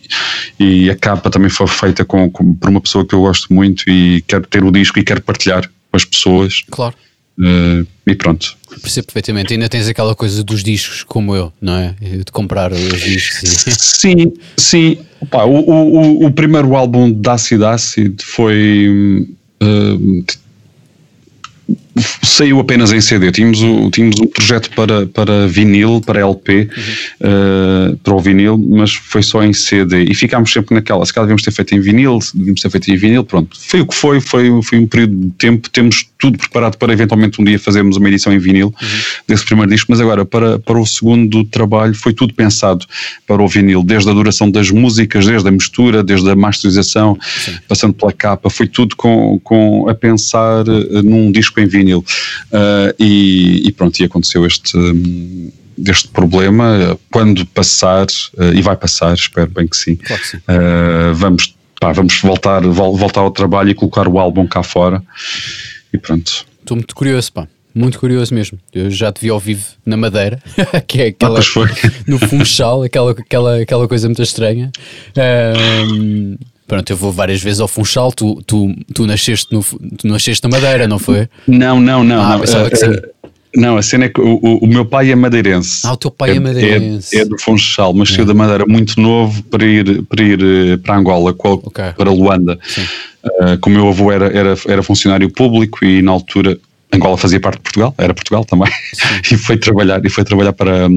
[0.59, 3.53] e, e a capa também foi feita com, com, por uma pessoa que eu gosto
[3.53, 6.63] muito e quero ter o disco e quero partilhar com as pessoas.
[6.71, 6.95] Claro.
[7.37, 8.55] Uh, e pronto.
[8.81, 9.53] Percebo perfeitamente.
[9.53, 11.95] Ainda tens aquela coisa dos discos, como eu, não é?
[11.99, 13.65] De comprar os discos.
[13.67, 13.71] E...
[14.03, 14.97] Sim, sim.
[15.21, 19.27] Opa, o, o, o primeiro álbum da Acid Acid foi
[19.63, 20.42] uh,
[22.23, 23.31] saiu apenas em CD.
[23.31, 27.91] Tínhamos, o, tínhamos um projeto para, para vinil, para LP, uhum.
[27.91, 30.05] uh, para o vinil, mas foi só em CD.
[30.05, 32.97] E ficámos sempre naquela, se calhar devíamos ter feito em vinil, devíamos ter feito em
[32.97, 33.57] vinil, pronto.
[33.59, 35.69] Foi o que foi, foi, foi um período de tempo.
[35.69, 38.87] Temos tudo preparado para eventualmente um dia fazermos uma edição em vinil uhum.
[39.27, 42.85] desse primeiro disco, mas agora para, para o segundo trabalho foi tudo pensado
[43.27, 47.57] para o vinil, desde a duração das músicas, desde a mistura, desde a masterização, Sim.
[47.67, 51.82] passando pela capa, foi tudo com, com a pensar uh, num disco em vinil.
[51.91, 54.77] Uh, e, e, pronto, e aconteceu este.
[54.77, 60.27] Um, deste problema, quando passar, uh, e vai passar, espero bem que sim, claro que
[60.27, 60.37] sim.
[60.37, 65.01] Uh, vamos, pá, vamos voltar, voltar ao trabalho e colocar o álbum cá fora
[65.91, 66.45] e pronto.
[66.59, 67.47] Estou muito curioso, pá.
[67.75, 68.59] Muito curioso mesmo.
[68.71, 70.39] Eu já te vi ao vivo na Madeira,
[70.87, 71.39] que é aquela.
[71.39, 74.71] Ah, no Funchal, aquela, aquela, aquela coisa muito estranha.
[75.17, 76.37] Um,
[76.73, 80.49] Pronto, eu vou várias vezes ao Funchal, tu, tu, tu, nasceste, no, tu nasceste na
[80.49, 81.29] Madeira, não foi?
[81.47, 82.19] Não, não, não.
[82.19, 82.39] Ah, não.
[82.39, 85.85] Uh, uh, não, a cena é que o, o, meu pai é madeirense.
[85.85, 87.15] Ah, o teu pai é, é madeirense.
[87.15, 88.15] É, é do Funchal, mas é.
[88.15, 91.91] saiu da Madeira muito novo para ir para, ir eh, para Angola, okay.
[91.95, 92.57] para Luanda.
[93.23, 96.57] Uh, como o meu avô era, era, era funcionário público e na altura
[96.91, 98.71] Angola fazia parte de Portugal, era Portugal também,
[99.31, 100.89] e foi trabalhar, e foi trabalhar para,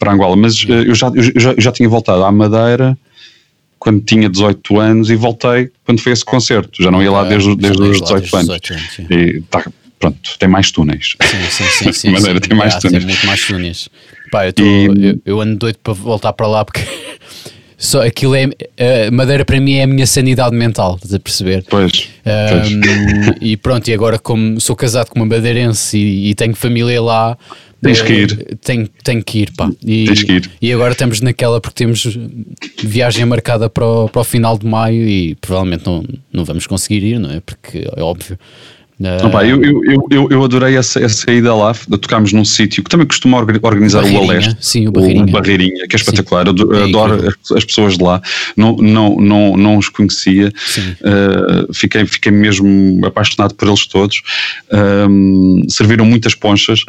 [0.00, 0.34] para Angola.
[0.34, 2.98] Mas uh, eu, já, eu, já, eu já tinha voltado à Madeira
[3.82, 6.80] quando tinha 18 anos e voltei quando foi esse concerto.
[6.80, 8.60] Já não ia lá desde, desde os 18 desde anos.
[8.60, 9.68] 18 anos e tá,
[9.98, 11.16] pronto, tem mais túneis.
[11.20, 11.90] Sim, sim, sim.
[11.92, 12.48] sim, maneira, sim.
[12.48, 13.04] tem mais ah, túneis.
[13.04, 13.88] Tem muito mais túneis.
[14.30, 14.84] Pá, eu, tô, e...
[14.84, 16.80] eu, eu, ando doido para voltar para lá porque
[17.76, 18.44] só aquilo é.
[18.44, 21.64] Uh, Madeira para mim é a minha sanidade mental, estás a perceber?
[21.68, 22.08] Pois.
[22.24, 22.80] Um,
[23.24, 23.36] pois.
[23.40, 27.36] E pronto, e agora, como sou casado com uma madeirense e, e tenho família lá,
[27.82, 28.58] Tens que ir.
[28.64, 29.70] Tenho, tenho que ir, pá.
[29.84, 30.50] E, Tens que ir.
[30.62, 32.16] E agora estamos naquela porque temos
[32.82, 37.02] viagem marcada para o, para o final de maio e provavelmente não, não vamos conseguir
[37.02, 37.40] ir, não é?
[37.40, 38.38] Porque é óbvio.
[39.02, 39.26] Uh...
[39.26, 43.04] Opa, eu, eu, eu, eu adorei essa, essa ida lá, tocámos num sítio que também
[43.06, 45.24] costuma organizar o Aleste, sim, o Barreirinha.
[45.24, 46.54] o Barreirinha, que é espetacular, sim.
[46.58, 48.22] eu adoro as, as, pessoas de lá,
[48.56, 54.22] não, não, não, não os conhecia, uh, fiquei, fiquei mesmo apaixonado por eles todos,
[55.10, 56.84] um, serviram muitas ponchas,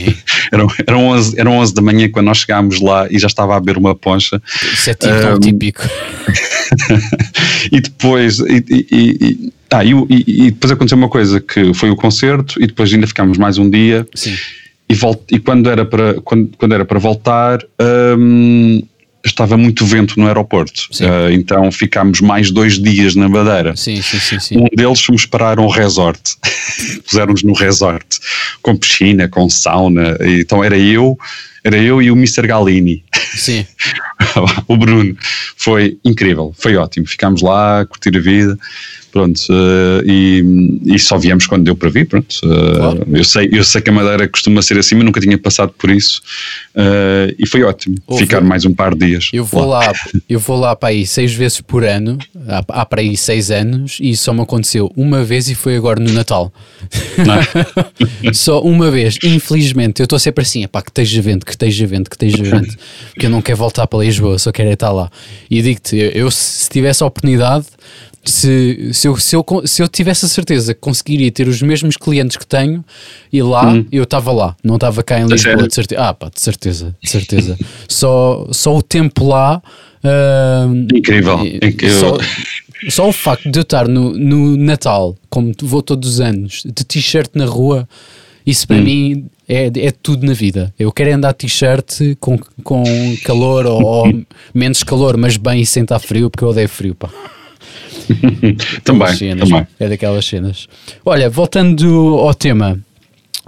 [0.50, 3.60] eram, eram, 11, eram 11 da manhã quando nós chegámos lá e já estava a
[3.60, 4.40] beber uma poncha.
[4.72, 5.82] Isso é tipo um, típico.
[7.70, 8.86] e depois, e, e,
[9.20, 12.92] e ah, e, e, e, depois aconteceu uma coisa que foi o concerto e depois
[12.92, 14.06] ainda ficámos mais um dia.
[14.14, 14.34] Sim.
[14.88, 17.58] E, volt, e quando, era para, quando, quando era para voltar,
[18.18, 18.82] hum,
[19.24, 20.88] estava muito vento no aeroporto.
[20.94, 23.76] Uh, então ficámos mais dois dias na Madeira.
[23.76, 24.58] Sim, sim, sim.
[24.58, 26.20] Um deles fomos parar um resort.
[27.06, 28.06] Puseram-nos no resort,
[28.62, 30.16] com piscina, com sauna.
[30.22, 31.18] Então era eu,
[31.62, 32.46] era eu e o Mr.
[32.46, 33.04] Galini.
[33.34, 33.66] Sim.
[34.66, 35.16] o Bruno.
[35.56, 37.06] Foi incrível, foi ótimo.
[37.06, 38.58] Ficámos lá, a curtir a vida.
[39.10, 40.44] Pronto, uh, e,
[40.84, 42.06] e, só viemos quando deu para vir.
[42.06, 43.06] Pronto, uh, claro.
[43.10, 45.90] eu, sei, eu sei que a Madeira costuma ser assim, mas nunca tinha passado por
[45.90, 46.20] isso
[46.74, 49.30] uh, e foi ótimo Ouve, ficar mais um par de dias.
[49.32, 49.92] Eu vou lá, lá
[50.28, 53.98] eu vou lá para aí seis vezes por ano, há, há para aí seis anos,
[54.00, 56.52] e só me aconteceu uma vez e foi agora no Natal.
[58.24, 58.32] É?
[58.34, 62.10] só uma vez, infelizmente, eu estou sempre assim, pá, que esteja vento, que esteja vento,
[62.10, 62.76] que esteja vento,
[63.10, 65.10] porque eu não quero voltar para Lisboa, só quero estar lá.
[65.50, 67.66] E digo-te, eu se tivesse a oportunidade
[68.28, 71.96] se, se, eu, se, eu, se eu tivesse a certeza que conseguiria ter os mesmos
[71.96, 72.84] clientes que tenho
[73.32, 73.86] e lá, hum.
[73.90, 76.00] eu estava lá, não estava cá em Lisboa, de certeza.
[76.00, 77.58] Ah, pá, de certeza, de certeza.
[77.88, 79.62] só, só o tempo lá.
[80.04, 81.98] Uh, incrível, incrível.
[81.98, 82.18] Só,
[82.90, 86.84] só, o facto de eu estar no, no Natal, como vou todos os anos, de
[86.84, 87.88] t-shirt na rua,
[88.46, 88.82] isso para hum.
[88.82, 90.72] mim é, é tudo na vida.
[90.78, 92.84] Eu quero andar t-shirt com, com
[93.24, 96.94] calor ou, ou menos calor, mas bem e sem estar frio, porque eu odeio frio,
[96.94, 97.10] pá.
[98.84, 99.66] também, cenas, também.
[99.78, 100.68] É daquelas cenas.
[101.04, 102.78] Olha, voltando ao tema.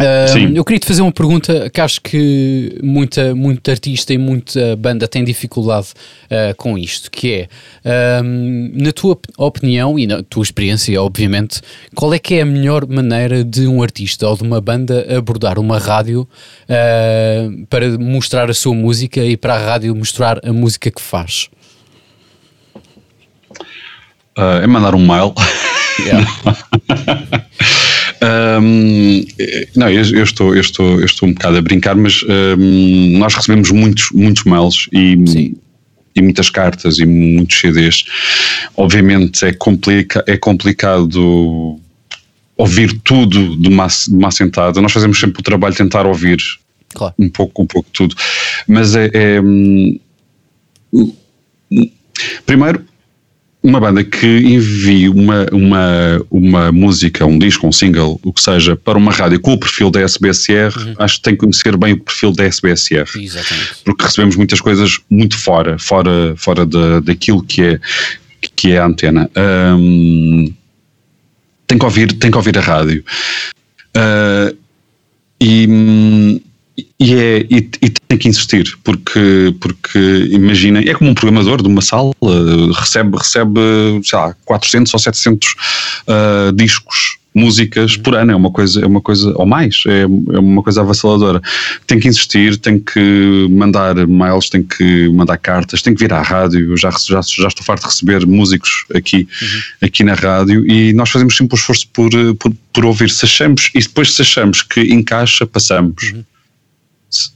[0.00, 4.74] Uh, eu queria te fazer uma pergunta que acho que muita, muita artista e muita
[4.76, 5.88] banda tem dificuldade
[6.24, 7.46] uh, com isto, que
[7.84, 11.60] é, uh, na tua opinião e na tua experiência, obviamente,
[11.94, 15.58] qual é que é a melhor maneira de um artista ou de uma banda abordar
[15.58, 16.26] uma rádio
[17.68, 21.50] para mostrar a sua música e para a rádio mostrar a música que faz?
[24.38, 25.34] Uh, é mandar um mail.
[25.98, 26.26] Yeah.
[28.62, 29.24] um,
[29.76, 32.22] não, eu, eu, estou, eu, estou, eu estou um bocado a brincar, mas
[32.58, 35.54] um, nós recebemos muitos, muitos mails e,
[36.14, 38.04] e muitas cartas e muitos CDs.
[38.76, 41.78] Obviamente é, complica, é complicado
[42.56, 44.80] ouvir tudo de uma, de uma assentada.
[44.80, 46.38] Nós fazemos sempre o trabalho de tentar ouvir
[46.94, 47.14] claro.
[47.18, 48.14] um pouco, um pouco tudo.
[48.68, 49.98] Mas é, é hum,
[52.44, 52.84] primeiro
[53.62, 58.74] uma banda que envie uma, uma, uma música, um disco, um single, o que seja,
[58.74, 60.94] para uma rádio com o perfil da SBSR, uhum.
[60.98, 63.04] acho que tem que conhecer bem o perfil da SBSR.
[63.16, 63.74] Exatamente.
[63.84, 67.80] Porque recebemos muitas coisas muito fora, fora, fora da, daquilo que é,
[68.56, 69.30] que é a antena.
[69.36, 70.52] Um,
[71.66, 73.04] tem, que ouvir, tem que ouvir a rádio.
[73.94, 74.56] Uh,
[75.38, 76.42] e
[76.98, 79.98] e, é, e, e, tem que insistir, porque, porque
[80.30, 82.12] imagina, é como um programador de uma sala,
[82.74, 83.60] recebe, recebe
[84.02, 85.54] sei lá, 400 ou 700 uh,
[86.08, 90.38] ah, discos músicas por ano, é uma coisa, é uma coisa ou mais, é, é
[90.38, 91.40] uma coisa avassaladora.
[91.86, 96.22] Tem que insistir, tem que mandar mails, tem que mandar cartas, tem que vir à
[96.22, 96.72] rádio.
[96.72, 99.86] Eu já, já, já estou farto de receber músicos aqui, uhum.
[99.86, 103.10] aqui na rádio e nós fazemos sempre o esforço por, por, por ouvir.
[103.10, 106.12] Se achamos, e depois se achamos que encaixa, passamos.
[106.12, 106.24] Uhum.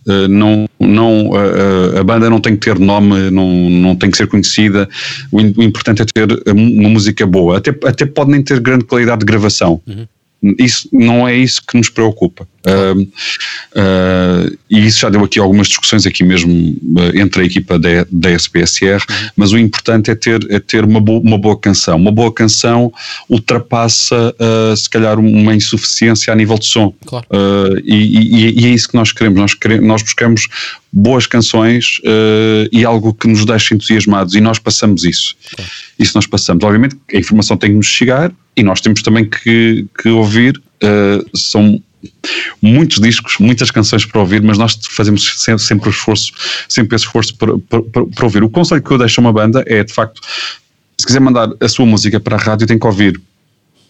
[0.07, 4.17] Uh, não, não, uh, a banda não tem que ter nome, não, não tem que
[4.17, 4.89] ser conhecida.
[5.33, 7.59] O importante é ter uma música boa.
[7.59, 9.81] Até, até pode nem ter grande qualidade de gravação.
[9.87, 10.07] Uhum.
[10.59, 12.47] Isso não é isso que nos preocupa.
[12.67, 17.79] Uh, uh, e isso já deu aqui algumas discussões aqui mesmo uh, entre a equipa
[17.79, 19.05] da, da SPSR,
[19.37, 21.97] mas o importante é ter, é ter uma, boa, uma boa canção.
[21.97, 22.93] Uma boa canção
[23.29, 24.35] ultrapassa
[24.77, 26.93] se calhar uma insuficiência a nível de som.
[27.05, 27.27] Claro.
[27.85, 29.39] E, e, e, é isso que nós queremos.
[29.39, 30.49] Nós, queremos, nós buscamos
[30.93, 32.01] boas canções
[32.73, 35.37] e algo que nos deixe entusiasmados e nós passamos isso.
[35.55, 35.71] Claro.
[35.99, 36.65] Isso nós passamos.
[36.65, 40.61] Obviamente a informação tem que nos chegar e nós temos também que, que ouvir.
[41.35, 41.81] são
[42.61, 46.33] muitos discos, muitas canções para ouvir, mas nós fazemos sempre, sempre o esforço,
[46.69, 48.43] sempre esse esforço para, para, para, ouvir.
[48.43, 50.21] O conselho que eu deixo a uma banda é, de facto,
[50.99, 53.21] se quiser mandar a sua música para a rádio, tem que ouvir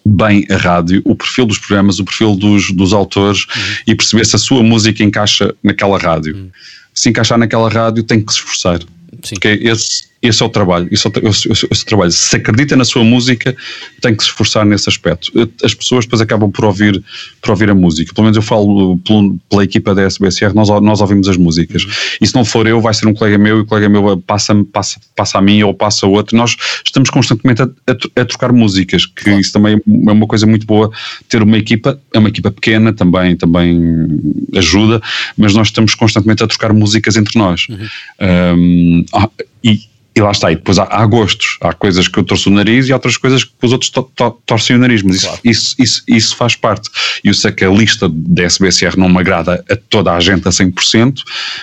[0.05, 3.63] bem a rádio, o perfil dos programas, o perfil dos, dos autores uhum.
[3.87, 6.37] e perceber se a sua música encaixa naquela rádio.
[6.37, 6.51] Uhum.
[6.93, 8.81] Se encaixar naquela rádio, tem que se esforçar.
[9.23, 9.35] Sim.
[9.35, 12.11] Porque esse, esse é o trabalho, esse, é o, esse, esse trabalho.
[12.11, 13.55] Se acredita na sua música,
[14.01, 15.31] tem que se esforçar nesse aspecto.
[15.63, 17.05] As pessoas depois acabam por ouvir,
[17.43, 18.13] por ouvir a música.
[18.15, 21.87] Pelo menos eu falo pelo, pela equipa da SBSR, nós, nós ouvimos as músicas.
[22.21, 24.55] E se não for eu, vai ser um colega meu e o colega meu passa,
[24.73, 26.37] passa, passa a mim ou passa a outro.
[26.37, 29.41] Nós estamos constantemente a, a, a trocar músicas, que claro.
[29.41, 30.91] isso também é uma coisa muito boa.
[31.29, 34.09] Ter uma equipa, é uma equipa pequena, também, também
[34.57, 35.03] ajuda,
[35.37, 37.67] mas nós estamos constantemente a trocar músicas entre nós.
[37.69, 38.57] Uhum.
[38.57, 39.29] Um, ah,
[39.63, 39.81] e
[40.17, 42.89] e lá está, e depois há, há, gostos, há coisas que eu torço o nariz
[42.89, 45.41] e outras coisas que os outros to, to, torcem o nariz, mas claro.
[45.45, 46.89] isso, isso, isso, isso, faz parte.
[47.25, 50.47] E eu sei que a lista da SBSR não me agrada a toda a gente
[50.47, 51.17] a 100%,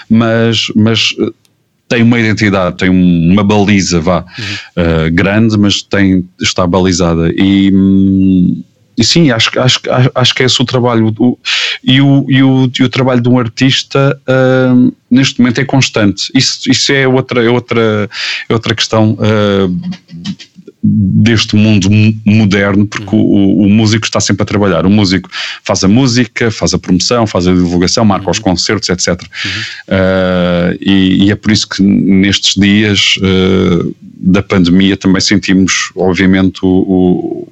[0.10, 1.32] mas, mas eh,
[1.88, 4.84] tem uma identidade, tem uma baliza, vá, uhum.
[4.84, 7.32] uh, grande, mas tem, está balizada.
[7.36, 7.72] E.
[7.74, 8.64] Hum,
[8.98, 9.80] e sim, acho, acho,
[10.14, 11.14] acho que é esse o trabalho.
[11.18, 11.38] O,
[11.84, 16.32] e, o, e, o, e o trabalho de um artista uh, neste momento é constante.
[16.36, 18.10] Isso, isso é, outra, é, outra,
[18.48, 19.14] é outra questão.
[19.14, 21.90] Uh, deste mundo
[22.26, 24.84] moderno, porque o, o, músico está sempre a trabalhar.
[24.84, 25.30] O músico
[25.64, 28.32] faz a música, faz a promoção, faz a divulgação, marca uhum.
[28.32, 29.10] os concertos, etc.
[29.22, 29.52] Uhum.
[29.88, 36.62] Uh, e, e, é por isso que nestes dias uh, da pandemia também sentimos, obviamente,
[36.64, 37.48] o, o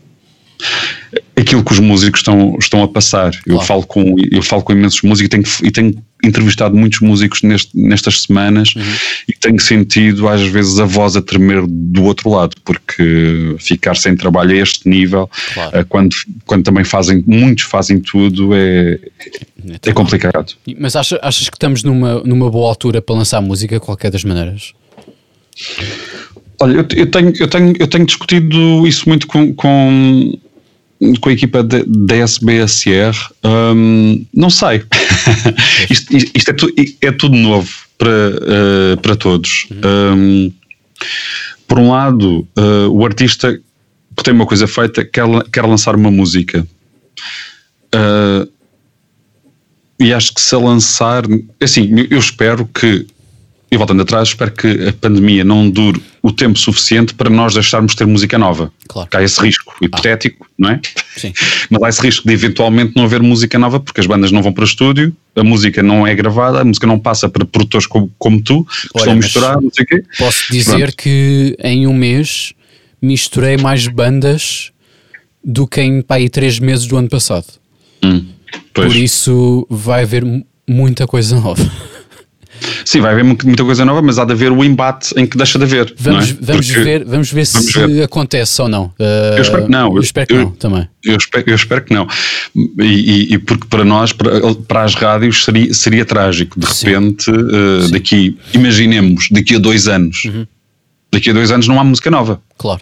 [1.36, 3.32] aquilo que os músicos estão, estão a passar.
[3.32, 3.44] Claro.
[3.48, 7.42] Eu, falo com, eu falo com imensos músicos e tenho, e tenho entrevistado muitos músicos
[7.42, 8.84] neste, nestas semanas uhum.
[9.28, 14.16] e tenho sentido às vezes a voz a tremer do outro lado, porque ficar sem
[14.16, 15.78] trabalho a este nível, claro.
[15.78, 20.54] Eh, quando, quando também fazem, muitos fazem tudo, é, é, é complicado.
[20.78, 24.74] Mas achas, achas que estamos numa, numa boa altura para lançar música, qualquer das maneiras?
[26.62, 30.38] Olha, eu, eu, tenho, eu, tenho, eu tenho discutido isso muito com, com
[31.22, 34.84] com a equipa da SBSR, um, não sei.
[35.90, 39.68] isto, isto é, tu, é, tudo novo para, uh, para todos.
[39.72, 40.52] Um,
[41.68, 43.60] por um lado, uh, o artista
[44.18, 46.68] que tem uma coisa feita quer, quer lançar uma música.
[47.96, 48.50] Uh,
[50.00, 51.24] e acho que se a lançar,
[51.62, 53.06] assim, eu espero que
[53.72, 57.92] e voltando atrás, espero que a pandemia não dure o tempo suficiente para nós deixarmos
[57.92, 58.72] de ter música nova.
[58.88, 59.10] Claro.
[59.14, 60.54] Há esse risco hipotético, ah.
[60.58, 60.82] não é?
[61.16, 61.34] Sim.
[61.70, 64.52] Mas há esse risco de eventualmente não haver música nova porque as bandas não vão
[64.52, 68.12] para o estúdio, a música não é gravada, a música não passa para produtores como,
[68.18, 70.04] como tu, que Olha, estão a misturar, não sei o quê.
[70.18, 70.98] Posso dizer Pronto.
[70.98, 72.54] que em um mês
[73.00, 74.72] misturei mais bandas
[75.44, 77.48] do que em pá, três meses do ano passado.
[78.04, 78.26] Hum,
[78.74, 80.24] Por isso vai haver
[80.68, 81.64] muita coisa nova.
[82.86, 85.58] Sim, vai haver muita coisa nova, mas há de haver o embate em que deixa
[85.58, 85.94] de haver.
[85.98, 86.38] Vamos, é?
[86.40, 88.04] vamos, ver, vamos ver vamos se ver.
[88.04, 88.86] acontece ou não.
[89.00, 89.96] Uh, eu espero que não.
[89.96, 90.90] Eu espero que eu, não também.
[91.04, 92.08] Eu espero, eu espero que não.
[92.80, 96.60] E, e, porque para nós, para, para as rádios, seria, seria trágico.
[96.60, 100.46] De repente, uh, daqui, imaginemos, daqui a dois anos, uhum.
[101.12, 102.42] daqui a dois anos não há música nova.
[102.58, 102.82] Claro.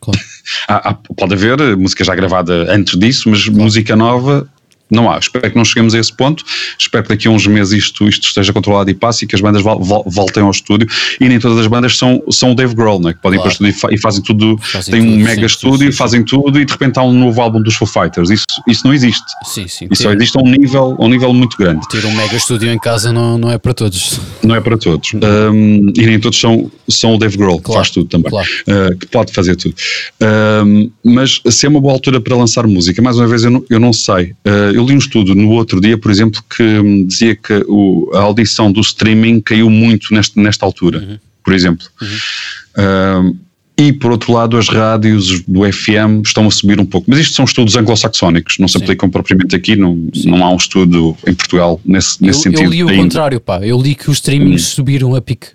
[0.00, 0.20] claro.
[0.68, 3.62] há, há, pode haver música já gravada antes disso, mas claro.
[3.62, 4.48] música nova
[4.90, 5.18] não há.
[5.18, 6.44] Espero que não cheguemos a esse ponto.
[6.78, 9.40] Espero que daqui a uns meses isto, isto esteja controlado e passe e que as
[9.40, 10.88] bandas vol, vol, voltem ao estúdio.
[11.20, 13.12] E nem todas as bandas são, são o Dave Grohl, né?
[13.12, 13.52] que podem claro.
[13.52, 14.58] ir para o estúdio e, fazem tudo.
[14.58, 17.02] Fazem têm tudo, um mega sim, estúdio, sim, sim, fazem tudo e de repente há
[17.02, 18.30] um novo álbum dos Foo Fighters.
[18.30, 19.24] Isso, isso não existe.
[19.44, 19.86] Sim, sim.
[19.90, 21.86] Isso ter, só existe a um nível, a um nível muito grande.
[21.88, 24.20] Ter um mega estúdio em casa não, não é para todos.
[24.42, 25.12] Não é para todos.
[25.14, 28.30] Um, e nem todos são, são o Dave Grohl, claro, que faz tudo também.
[28.30, 28.48] Claro.
[28.66, 29.74] Uh, que pode fazer tudo.
[30.22, 33.64] Um, mas se é uma boa altura para lançar música, mais uma vez eu não,
[33.68, 34.32] eu não sei.
[34.46, 38.20] Uh, eu li um estudo no outro dia, por exemplo, que dizia que o, a
[38.20, 41.18] audição do streaming caiu muito neste, nesta altura, uhum.
[41.44, 41.86] por exemplo.
[42.00, 43.30] Uhum.
[43.30, 43.36] Uh,
[43.76, 47.06] e por outro lado, as rádios do FM estão a subir um pouco.
[47.08, 48.84] Mas isto são estudos anglo-saxónicos, não se Sim.
[48.84, 52.64] aplicam propriamente aqui, não, não há um estudo em Portugal nesse, nesse eu, sentido.
[52.64, 53.02] Eu li o ainda.
[53.02, 53.60] contrário, pá.
[53.64, 54.74] Eu li que os streamings hum.
[54.74, 55.48] subiram a pique.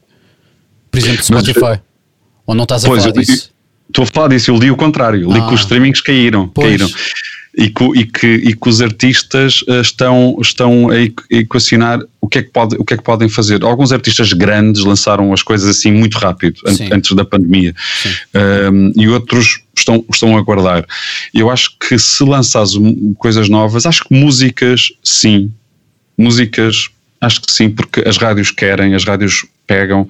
[0.90, 1.60] Por exemplo, Spotify.
[1.62, 1.80] Mas,
[2.48, 3.52] Ou não estás a pois, falar disso?
[3.88, 5.30] Estou a falar disso, eu li o contrário.
[5.30, 5.34] Ah.
[5.34, 5.64] Li que os ah.
[5.64, 6.48] streamings caíram.
[6.48, 6.68] Pois.
[6.68, 6.90] caíram
[7.58, 10.96] e que, e que, e que os artistas eh, estão, estão a
[11.30, 13.64] equacionar o que, é que pode, o que é que podem fazer.
[13.64, 17.74] Alguns artistas grandes lançaram as coisas assim muito rápido, an antes da pandemia,
[18.72, 20.86] um, e outros estão, estão a guardar.
[21.34, 22.74] Eu acho que se lançares
[23.18, 25.52] coisas novas, acho que músicas, sim,
[26.18, 26.90] músicas
[27.26, 30.08] Acho que sim, porque as rádios querem, as rádios pegam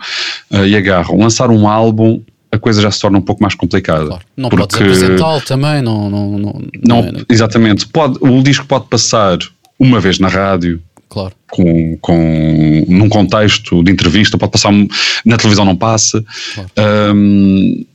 [0.51, 1.17] uh, e agarram.
[1.17, 2.21] Lançar um álbum
[2.55, 4.07] a coisa já se torna um pouco mais complicada.
[4.07, 4.23] Claro.
[4.35, 7.87] Não porque podes apresentá-lo também, não, não, não, não é, Exatamente.
[7.87, 9.37] Pode, o disco pode passar
[9.79, 11.33] uma vez na rádio, claro.
[11.51, 14.71] com, com, num contexto de entrevista, pode passar
[15.25, 16.23] na televisão não passa.
[16.53, 16.71] Claro.
[17.15, 17.85] Um,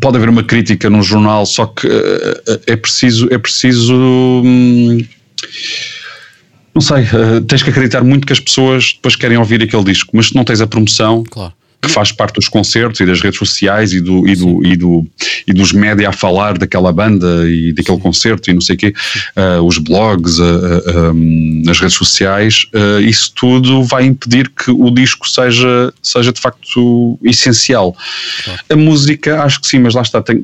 [0.00, 4.98] pode haver uma crítica num jornal, só que uh, é preciso, é preciso hum,
[6.74, 10.10] não sei, uh, tens que acreditar muito que as pessoas depois querem ouvir aquele disco,
[10.14, 13.38] mas se não tens a promoção, claro que faz parte dos concertos e das redes
[13.38, 15.06] sociais e, do, e, do, e, do,
[15.46, 18.02] e dos média a falar daquela banda e daquele Sim.
[18.02, 18.94] concerto e não sei o quê,
[19.36, 22.66] uh, os blogs, uh, uh, as redes sociais,
[23.02, 27.96] isso tudo vai impedir que o disco seja, seja de facto essencial.
[28.44, 28.60] Claro.
[28.68, 30.42] A música, acho que sim, mas lá está, tem,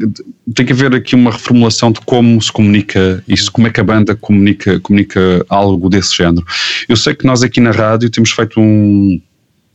[0.55, 3.85] tem que haver aqui uma reformulação de como se comunica isso, como é que a
[3.85, 6.47] banda comunica, comunica algo desse género.
[6.89, 9.21] Eu sei que nós aqui na rádio temos feito um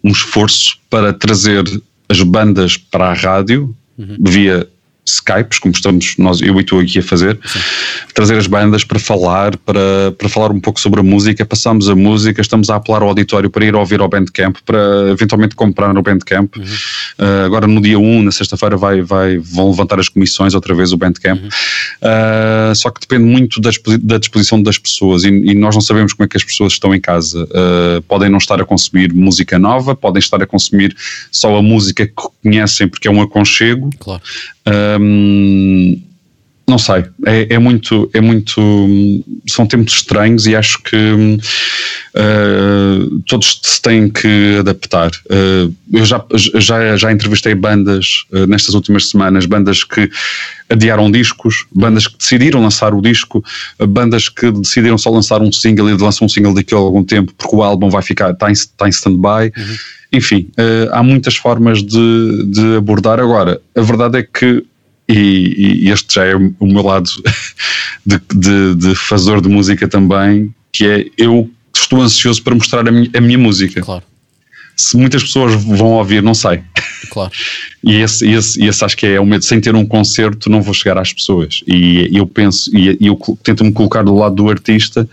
[0.04, 1.64] um esforço para trazer
[2.10, 4.18] as bandas para a rádio uhum.
[4.20, 4.68] via
[5.06, 7.60] Skypes, como estamos nós, eu e tu aqui a fazer, Sim.
[8.14, 11.96] trazer as bandas para falar, para, para falar um pouco sobre a música, passamos a
[11.96, 16.02] música, estamos a apelar ao auditório para ir ouvir ao Bandcamp, para eventualmente comprar no
[16.02, 16.56] Bandcamp.
[16.56, 16.64] Uhum.
[16.64, 20.94] Uh, agora no dia 1, na sexta-feira, vai, vai, vão levantar as comissões outra vez
[20.94, 21.42] o Bandcamp.
[21.42, 21.50] Uhum.
[21.50, 23.72] Uh, só que depende muito da,
[24.02, 26.94] da disposição das pessoas e, e, nós não sabemos como é que as pessoas estão
[26.94, 27.44] em casa.
[27.44, 30.96] Uh, podem não estar a consumir música nova, podem estar a consumir
[31.32, 33.90] só a música que conhecem porque é um aconchego.
[34.00, 34.22] Claro.
[36.72, 38.62] Não sei, é, é, muito, é muito,
[39.50, 40.96] são tempos estranhos e acho que
[42.16, 45.12] uh, todos se têm que adaptar.
[45.26, 50.10] Uh, eu já, já, já entrevistei bandas uh, nestas últimas semanas, bandas que
[50.70, 53.44] adiaram discos, bandas que decidiram lançar o disco,
[53.78, 57.34] bandas que decidiram só lançar um single e lançam um single daqui a algum tempo
[57.38, 59.52] porque o álbum vai ficar, está em, está em stand-by.
[59.58, 59.76] Uhum.
[60.14, 60.50] Enfim,
[60.92, 63.20] há muitas formas de, de abordar.
[63.20, 64.64] Agora, a verdade é que
[65.08, 67.10] e, e, este já é o meu lado
[68.06, 72.92] de, de, de fazedor de música também, que é eu estou ansioso para mostrar a
[72.92, 73.82] minha, a minha música.
[73.82, 74.04] Claro.
[74.82, 76.62] Se muitas pessoas vão ouvir, não sei.
[77.10, 77.32] Claro.
[77.84, 79.44] E esse, esse, esse acho que é o medo.
[79.44, 81.64] Sem ter um concerto, não vou chegar às pessoas.
[81.66, 85.10] E eu penso, e eu tento-me colocar do lado do artista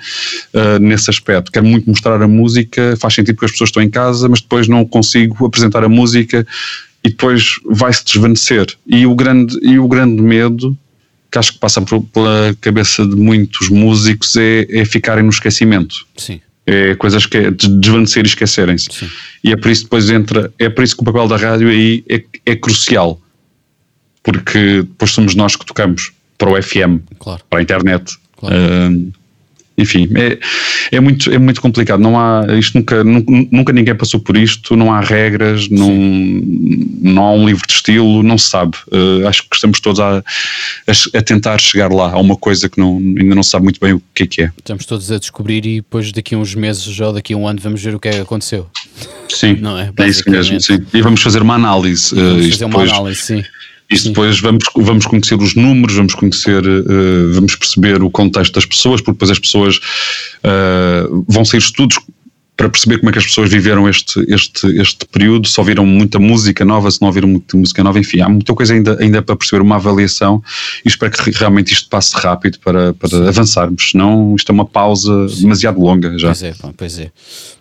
[0.52, 1.50] uh, nesse aspecto.
[1.50, 4.68] Quero muito mostrar a música, faz sentido porque as pessoas estão em casa, mas depois
[4.68, 6.46] não consigo apresentar a música
[7.02, 8.66] e depois vai-se desvanecer.
[8.86, 10.76] E o grande, e o grande medo
[11.30, 16.06] que acho que passa pela cabeça de muitos músicos é, é ficarem no esquecimento.
[16.16, 16.40] Sim.
[16.70, 18.90] É coisas que é desvanecer e esquecerem-se.
[19.42, 22.04] E é por isso depois entra, é por isso que o papel da rádio aí
[22.06, 23.18] é, é crucial.
[24.22, 27.42] Porque depois somos nós que tocamos para o FM, claro.
[27.48, 28.18] para a internet.
[28.36, 28.54] Claro.
[28.54, 29.12] Uh,
[29.78, 30.38] enfim, é,
[30.90, 32.00] é, muito, é muito complicado.
[32.00, 35.94] Não há, isto nunca, nunca ninguém passou por isto, não há regras, não,
[37.00, 38.76] não há um livro de estilo, não se sabe.
[38.88, 42.78] Uh, acho que estamos todos a, a, a, tentar chegar lá a uma coisa que
[42.78, 44.50] não, ainda não se sabe muito bem o que é que é.
[44.58, 47.60] Estamos todos a descobrir e depois daqui a uns meses ou daqui a um ano
[47.62, 48.68] vamos ver o que é que aconteceu.
[49.28, 49.92] Sim, não é?
[49.96, 50.84] é isso mesmo, sim.
[50.92, 52.12] E vamos fazer uma análise.
[52.14, 53.44] Uh, vamos fazer uma depois, análise, sim.
[53.90, 58.66] Isto depois vamos, vamos conhecer os números, vamos conhecer, uh, vamos perceber o contexto das
[58.66, 61.98] pessoas, porque depois as pessoas uh, vão sair estudos
[62.58, 66.18] para perceber como é que as pessoas viveram este, este, este período, se ouviram muita
[66.18, 69.36] música nova, se não ouviram muita música nova, enfim, há muita coisa ainda, ainda para
[69.36, 70.42] perceber uma avaliação
[70.84, 75.28] e espero que realmente isto passe rápido para, para avançarmos, senão isto é uma pausa
[75.28, 75.42] Sim.
[75.42, 76.28] demasiado longa já.
[76.28, 77.12] Pois é, pois é.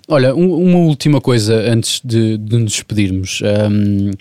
[0.07, 3.41] Olha, um, uma última coisa antes de, de nos despedirmos.
[3.69, 4.11] Um,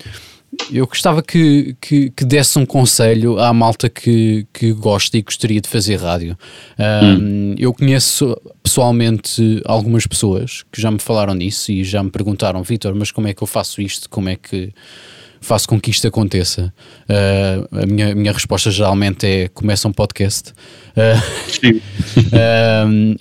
[0.71, 5.61] eu gostava que, que, que, desse um conselho à malta que, que gosta e gostaria
[5.61, 6.37] de fazer rádio.
[6.79, 7.55] Um, hum.
[7.59, 12.95] Eu conheço pessoalmente algumas pessoas que já me falaram nisso e já me perguntaram, Vitor,
[12.95, 14.09] mas como é que eu faço isto?
[14.11, 14.73] Como é que
[15.41, 16.73] faço com que isto aconteça?
[17.09, 20.53] Uh, a minha, minha resposta geralmente é começa um podcast.
[20.97, 21.21] Uh,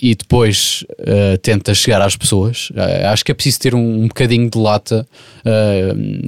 [0.00, 2.70] e depois uh, tenta chegar às pessoas.
[3.10, 5.06] acho que é preciso ter um, um bocadinho de lata.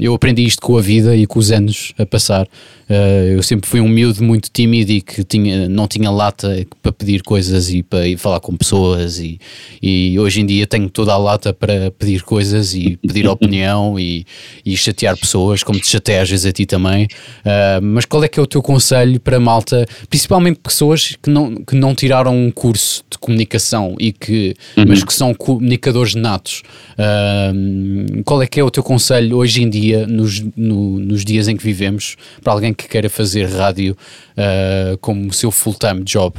[0.00, 2.46] eu aprendi isto com a vida e com os anos a passar.
[2.88, 6.90] Uh, eu sempre fui um miúdo muito tímido e que tinha, não tinha lata para
[6.90, 9.38] pedir coisas e para ir falar com pessoas e,
[9.82, 14.24] e hoje em dia tenho toda a lata para pedir coisas e pedir opinião e,
[14.64, 17.04] e chatear pessoas, como te chateia às vezes a ti também.
[17.44, 21.37] Uh, mas qual é que é o teu conselho para malta, principalmente pessoas que não,
[21.66, 24.84] que não tiraram um curso de comunicação e que, uhum.
[24.88, 26.62] mas que são comunicadores natos?
[26.94, 31.48] Uh, qual é que é o teu conselho hoje em dia, nos, no, nos dias
[31.48, 33.96] em que vivemos, para alguém que queira fazer rádio
[34.36, 36.34] uh, como seu full-time job?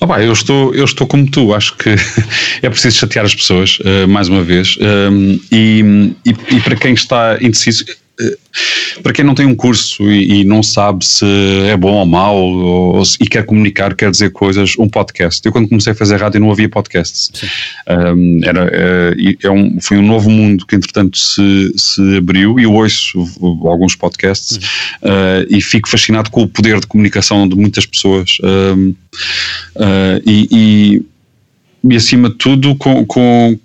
[0.00, 1.90] Oh, bah, eu, estou, eu estou como tu, acho que
[2.62, 6.92] é preciso chatear as pessoas, uh, mais uma vez, um, e, e, e, para quem
[6.92, 7.84] está indeciso,
[9.02, 11.24] para quem não tem um curso e, e, não sabe se
[11.66, 15.44] é bom ou mau ou, e quer comunicar, quer dizer coisas, um podcast.
[15.44, 17.30] Eu quando comecei a fazer rádio não havia podcasts.
[17.88, 22.64] Um, era, é, é um, foi um novo mundo que entretanto se, se abriu e
[22.64, 23.24] eu ouço
[23.66, 24.58] alguns podcasts
[25.02, 28.94] uh, e fico fascinado com o poder de comunicação de muitas pessoas um,
[29.76, 31.02] uh, e, e,
[31.90, 33.58] e, acima de tudo com, com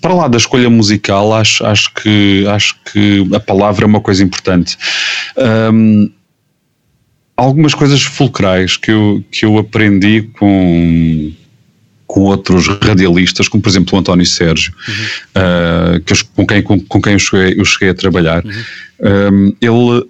[0.00, 4.22] para lá da escolha musical, acho, acho, que, acho que a palavra é uma coisa
[4.22, 4.76] importante.
[5.72, 6.10] Um,
[7.36, 11.32] algumas coisas fulcrais que eu, que eu aprendi com,
[12.06, 15.96] com outros radialistas, como por exemplo o António Sérgio, uhum.
[15.96, 18.44] uh, que eu, com, quem, com, com, quem eu cheguei, eu cheguei a trabalhar.
[18.44, 18.52] Uhum.
[19.00, 20.06] Um, ele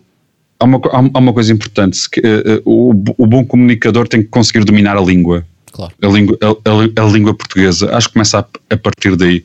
[0.59, 4.65] há uma, há uma coisa importante: que, uh, o, o bom comunicador tem que conseguir
[4.65, 5.45] dominar a língua.
[5.77, 5.93] Claro.
[6.01, 7.95] A, língua, a, a, a, língua portuguesa.
[7.95, 9.45] Acho que começa a, a partir daí.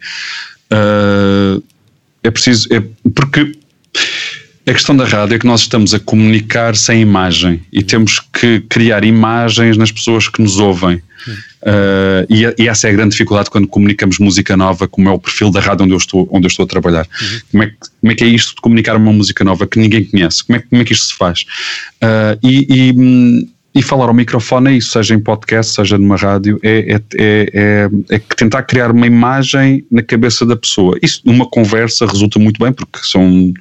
[0.72, 1.62] Uh,
[2.24, 2.70] é preciso.
[2.74, 2.82] É,
[3.14, 3.52] porque
[4.66, 8.62] a questão da rádio é que nós estamos a comunicar sem imagem e temos que
[8.70, 11.02] criar imagens nas pessoas que nos ouvem.
[11.62, 15.20] Uh, e, e, essa é a grande dificuldade quando comunicamos música nova, como é o
[15.20, 17.06] perfil da rádio onde eu estou, onde eu estou a trabalhar.
[17.22, 17.40] Uhum.
[17.52, 20.06] Como, é que, como é que é isto de comunicar uma música nova que ninguém
[20.06, 20.46] conhece?
[20.46, 21.42] Como é, como é que isto se faz?
[22.02, 26.18] Uh, e, e hum, e falar ao microfone é isso, seja em podcast, seja numa
[26.18, 30.98] rádio, é, é, é, é, tentar criar uma imagem na cabeça da pessoa.
[31.02, 33.54] Isso numa conversa resulta muito bem, porque são,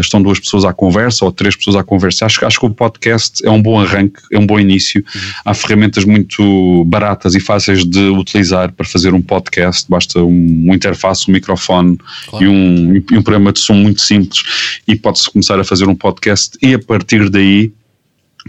[0.00, 2.24] estão duas pessoas à conversa ou três pessoas à conversa.
[2.24, 5.04] Acho, acho que o podcast é um bom arranque, é um bom início.
[5.14, 5.20] Uhum.
[5.44, 10.74] Há ferramentas muito baratas e fáceis de utilizar para fazer um podcast, basta um, um
[10.74, 12.44] interface, um microfone claro.
[12.44, 15.94] e, um, e um programa de som muito simples e pode-se começar a fazer um
[15.94, 17.72] podcast e a partir daí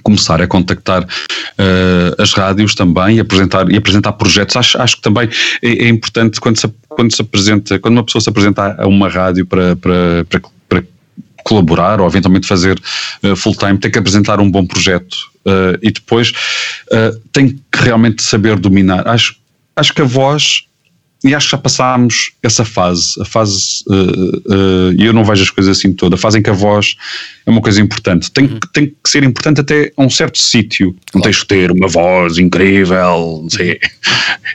[0.04, 4.56] começar a contactar uh, as rádios também e apresentar, e apresentar projetos.
[4.56, 5.30] Acho, acho que também
[5.62, 9.10] é, é, importante quando se, quando se apresenta, quando uma pessoa se apresenta a uma
[9.10, 10.84] rádio para, para, para, para
[11.44, 12.80] colaborar ou eventualmente fazer
[13.24, 15.16] uh, full time, tem que apresentar um bom projeto
[15.46, 16.32] uh, e depois
[17.32, 19.08] tem que realmente saber dominar.
[19.08, 19.36] Acho,
[19.76, 20.66] acho que a voz
[21.24, 25.44] e acho que já passámos essa fase, a fase, e uh, uh, eu não vejo
[25.44, 26.96] as coisas assim toda, a fase em que a voz
[27.46, 28.32] é uma coisa importante.
[28.32, 28.60] Tem, uhum.
[28.72, 30.92] tem que ser importante até a um certo sítio.
[30.92, 31.04] Claro.
[31.16, 33.80] Não tens que ter uma voz incrível, não sei.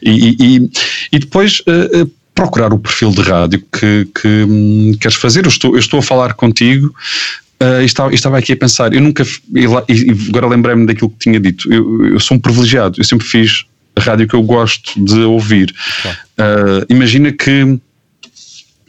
[0.02, 0.70] E, e,
[1.12, 5.44] e depois uh, procurar o perfil de rádio que, que um, queres fazer.
[5.44, 6.94] Eu estou, eu estou a falar contigo.
[7.62, 11.38] Uh, estava, estava aqui a pensar, eu nunca, e, e agora lembrei-me daquilo que tinha
[11.38, 13.66] dito, eu, eu sou um privilegiado, eu sempre fiz
[14.00, 15.74] rádio que eu gosto de ouvir.
[16.02, 16.18] Claro.
[16.38, 17.78] Uh, imagina que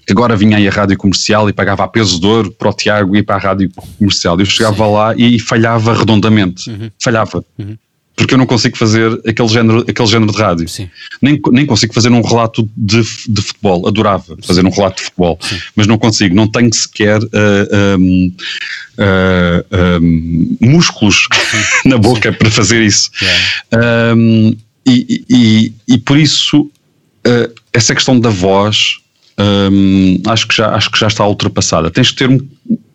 [0.09, 3.16] agora vinha aí a rádio comercial e pagava a peso de ouro para o Tiago
[3.16, 4.39] ir para a rádio comercial.
[4.39, 4.91] Eu chegava Sim.
[4.91, 6.70] lá e falhava redondamente.
[6.70, 6.91] Uhum.
[6.99, 7.43] Falhava.
[7.57, 7.78] Uhum.
[8.16, 10.70] Porque eu não consigo fazer aquele género, aquele género de rádio.
[10.70, 10.89] Sim.
[11.22, 13.88] Nem, nem consigo fazer um relato de, de futebol.
[13.88, 14.41] Adorava Sim.
[14.43, 15.39] fazer um relato de futebol.
[15.76, 16.36] Mas não consigo.
[16.36, 18.32] Não tenho sequer uh, um,
[18.99, 21.28] uh, um, músculos
[21.86, 23.09] na boca para fazer isso.
[23.22, 24.16] Yeah.
[24.16, 24.55] Um,
[24.86, 29.02] e, e, e por isso uh, essa questão da voz
[29.72, 31.90] um, acho, que já, acho que já está ultrapassada.
[31.90, 32.48] Tens que ter um,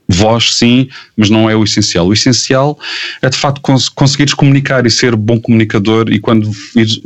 [0.09, 2.07] voz, sim, mas não é o essencial.
[2.07, 2.79] O essencial
[3.21, 6.51] é de facto cons conseguires comunicar e ser bom comunicador e quando,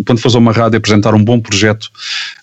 [0.05, 1.90] quando fores a uma rádio apresentar um bom projeto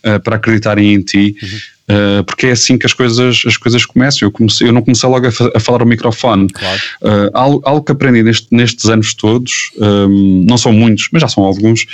[0.05, 1.35] uh, para acreditarem em ti.
[1.41, 1.59] Uhum.
[1.89, 4.27] Uh, porque é assim que as coisas, as coisas começam.
[4.27, 6.49] Eu, comecei, eu não comecei logo a, a falar ao microfone.
[6.49, 6.81] Claro.
[7.01, 11.29] Uh, algo, algo, que aprendi neste, nestes anos todos, um, não são muitos, mas já
[11.29, 11.85] são alguns,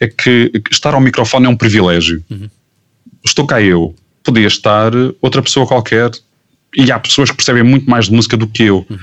[0.00, 2.24] é que estar ao microfone é um privilégio.
[2.30, 2.48] Uhum.
[3.22, 3.94] Estou cá eu,
[4.24, 6.10] podia estar outra pessoa qualquer,
[6.76, 8.86] e há pessoas que percebem muito mais de música do que eu.
[8.88, 8.96] Uhum.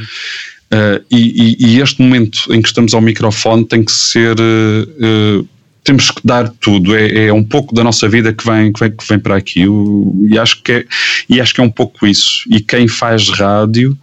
[0.71, 4.35] Uh, e, e, este momento em que estamos ao microfone tem que ser.
[4.39, 5.47] Uh,
[5.83, 8.91] temos que dar tudo, é, é, um pouco da nossa vida que vem, que vem,
[8.91, 9.61] que vem para aqui.
[9.61, 10.85] Eu, e, acho que é,
[11.27, 12.43] e acho que é um pouco isso.
[12.51, 13.97] E quem faz rádio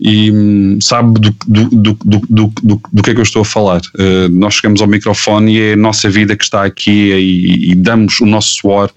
[0.00, 3.44] e hum, sabe do, do, do, do, do, do, que é que eu estou a
[3.44, 3.80] falar.
[3.94, 7.74] Uh, nós chegamos ao microfone e é a nossa vida que está aqui e, e
[7.74, 8.90] damos o nosso suor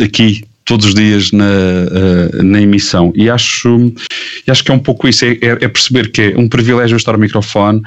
[0.00, 3.12] aqui todos os dias na, uh, na emissão.
[3.16, 3.92] E acho,
[4.46, 7.18] acho que é um pouco isso, é, é, perceber que é um privilégio estar ao
[7.18, 7.82] microfone,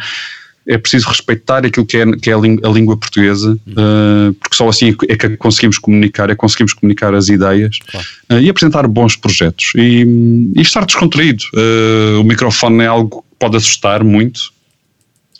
[0.68, 4.54] é preciso respeitar aquilo que é, que é a, língua, a língua portuguesa, uh, porque
[4.54, 8.06] só assim é que conseguimos comunicar, é que conseguimos comunicar as ideias claro.
[8.34, 10.06] uh, e apresentar bons projetos e,
[10.54, 11.44] e estar descontraído.
[11.54, 14.42] Uh, o microfone é algo que pode assustar muito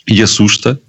[0.08, 0.80] e assusta.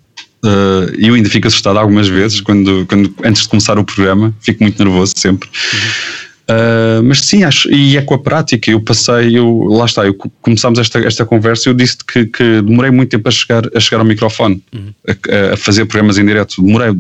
[1.00, 4.62] E eu ainda fico assustado algumas vezes quando, quando antes de começar o programa, fico
[4.62, 5.50] muito nervoso sempre.
[5.50, 8.70] Uhum Uh, mas sim, acho, e é com a prática.
[8.70, 11.70] Eu passei, eu, lá está, eu, começámos esta, esta conversa.
[11.70, 14.94] Eu disse que, que demorei muito tempo a chegar, a chegar ao microfone, uhum.
[15.08, 16.62] a, a, fazer programas em direto.
[16.62, 16.94] Demorei,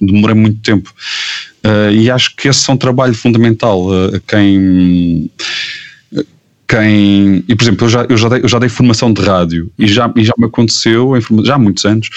[0.00, 0.92] demorei muito tempo.
[1.64, 3.86] Uh, e acho que esse é um trabalho fundamental.
[3.88, 5.30] Uh, quem.
[6.68, 9.70] Quem, e por exemplo, eu já, eu já, dei, eu já dei formação de rádio
[9.78, 11.12] e já, e já me aconteceu,
[11.44, 12.08] já há muitos anos,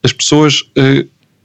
[0.00, 0.62] as pessoas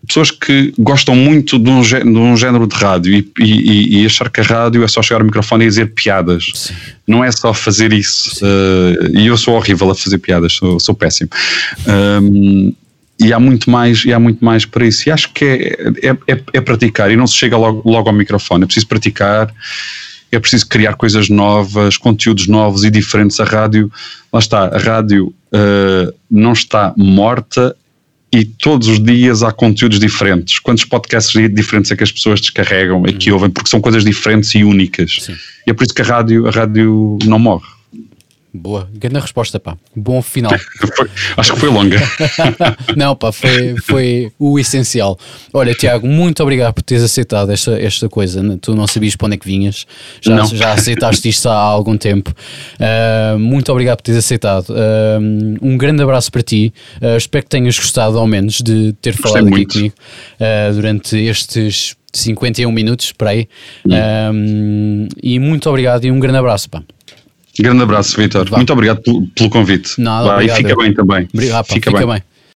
[0.07, 4.29] pessoas que gostam muito de um, de um género de rádio e, e, e, achar
[4.29, 6.51] que a rádio é só chegar ao microfone e dizer piadas.
[6.53, 6.73] Sim.
[7.07, 8.43] Não é só fazer isso.
[8.43, 11.29] Uh, e eu sou horrível a fazer piadas, sou, sou péssimo.
[11.87, 12.73] Um,
[13.19, 15.07] e há muito mais e há muito mais para isso.
[15.07, 18.15] E acho que é, é, é, é praticar e não se chega logo, logo ao
[18.15, 18.63] microfone.
[18.63, 19.53] É preciso praticar
[20.31, 23.39] é preciso criar coisas novas, conteúdos novos e diferentes.
[23.39, 23.91] A rádio,
[24.31, 27.75] lá está, a rádio uh, não está morta,
[28.33, 30.59] e todos os dias há conteúdos diferentes.
[30.59, 33.35] Quantos podcasts diferentes é que as pessoas descarregam e que uhum.
[33.35, 33.49] ouvem?
[33.49, 35.17] Porque são coisas diferentes e únicas.
[35.19, 35.35] Sim.
[35.67, 37.67] E é por isso que a rádio, a rádio não morre.
[38.53, 39.77] Boa, grande resposta, pá.
[39.95, 40.51] Bom final.
[41.37, 41.97] Acho que foi longa.
[42.97, 45.17] não, pá, foi, foi o essencial.
[45.53, 48.41] Olha, Tiago, muito obrigado por teres aceitado esta, esta coisa.
[48.59, 49.87] Tu não sabias para onde é que vinhas,
[50.19, 50.45] já, não.
[50.45, 52.35] já aceitaste isto há algum tempo.
[52.75, 54.69] Uh, muito obrigado por teres aceitado.
[54.71, 56.73] Uh, um grande abraço para ti.
[57.01, 59.69] Uh, espero que tenhas gostado, ao menos, de ter Gostei falado muito.
[59.69, 59.95] aqui comigo
[60.73, 63.47] durante estes 51 minutos, para aí.
[65.23, 66.83] e muito obrigado e um grande abraço, pá.
[67.59, 68.49] Grande abraço, Vitor.
[68.51, 69.99] Muito obrigado pelo, pelo convite.
[69.99, 70.59] Nada, obrigado.
[70.59, 71.27] E fica bem também.
[71.33, 72.15] Obrigado, pá, fica, fica bem.
[72.15, 72.30] bem.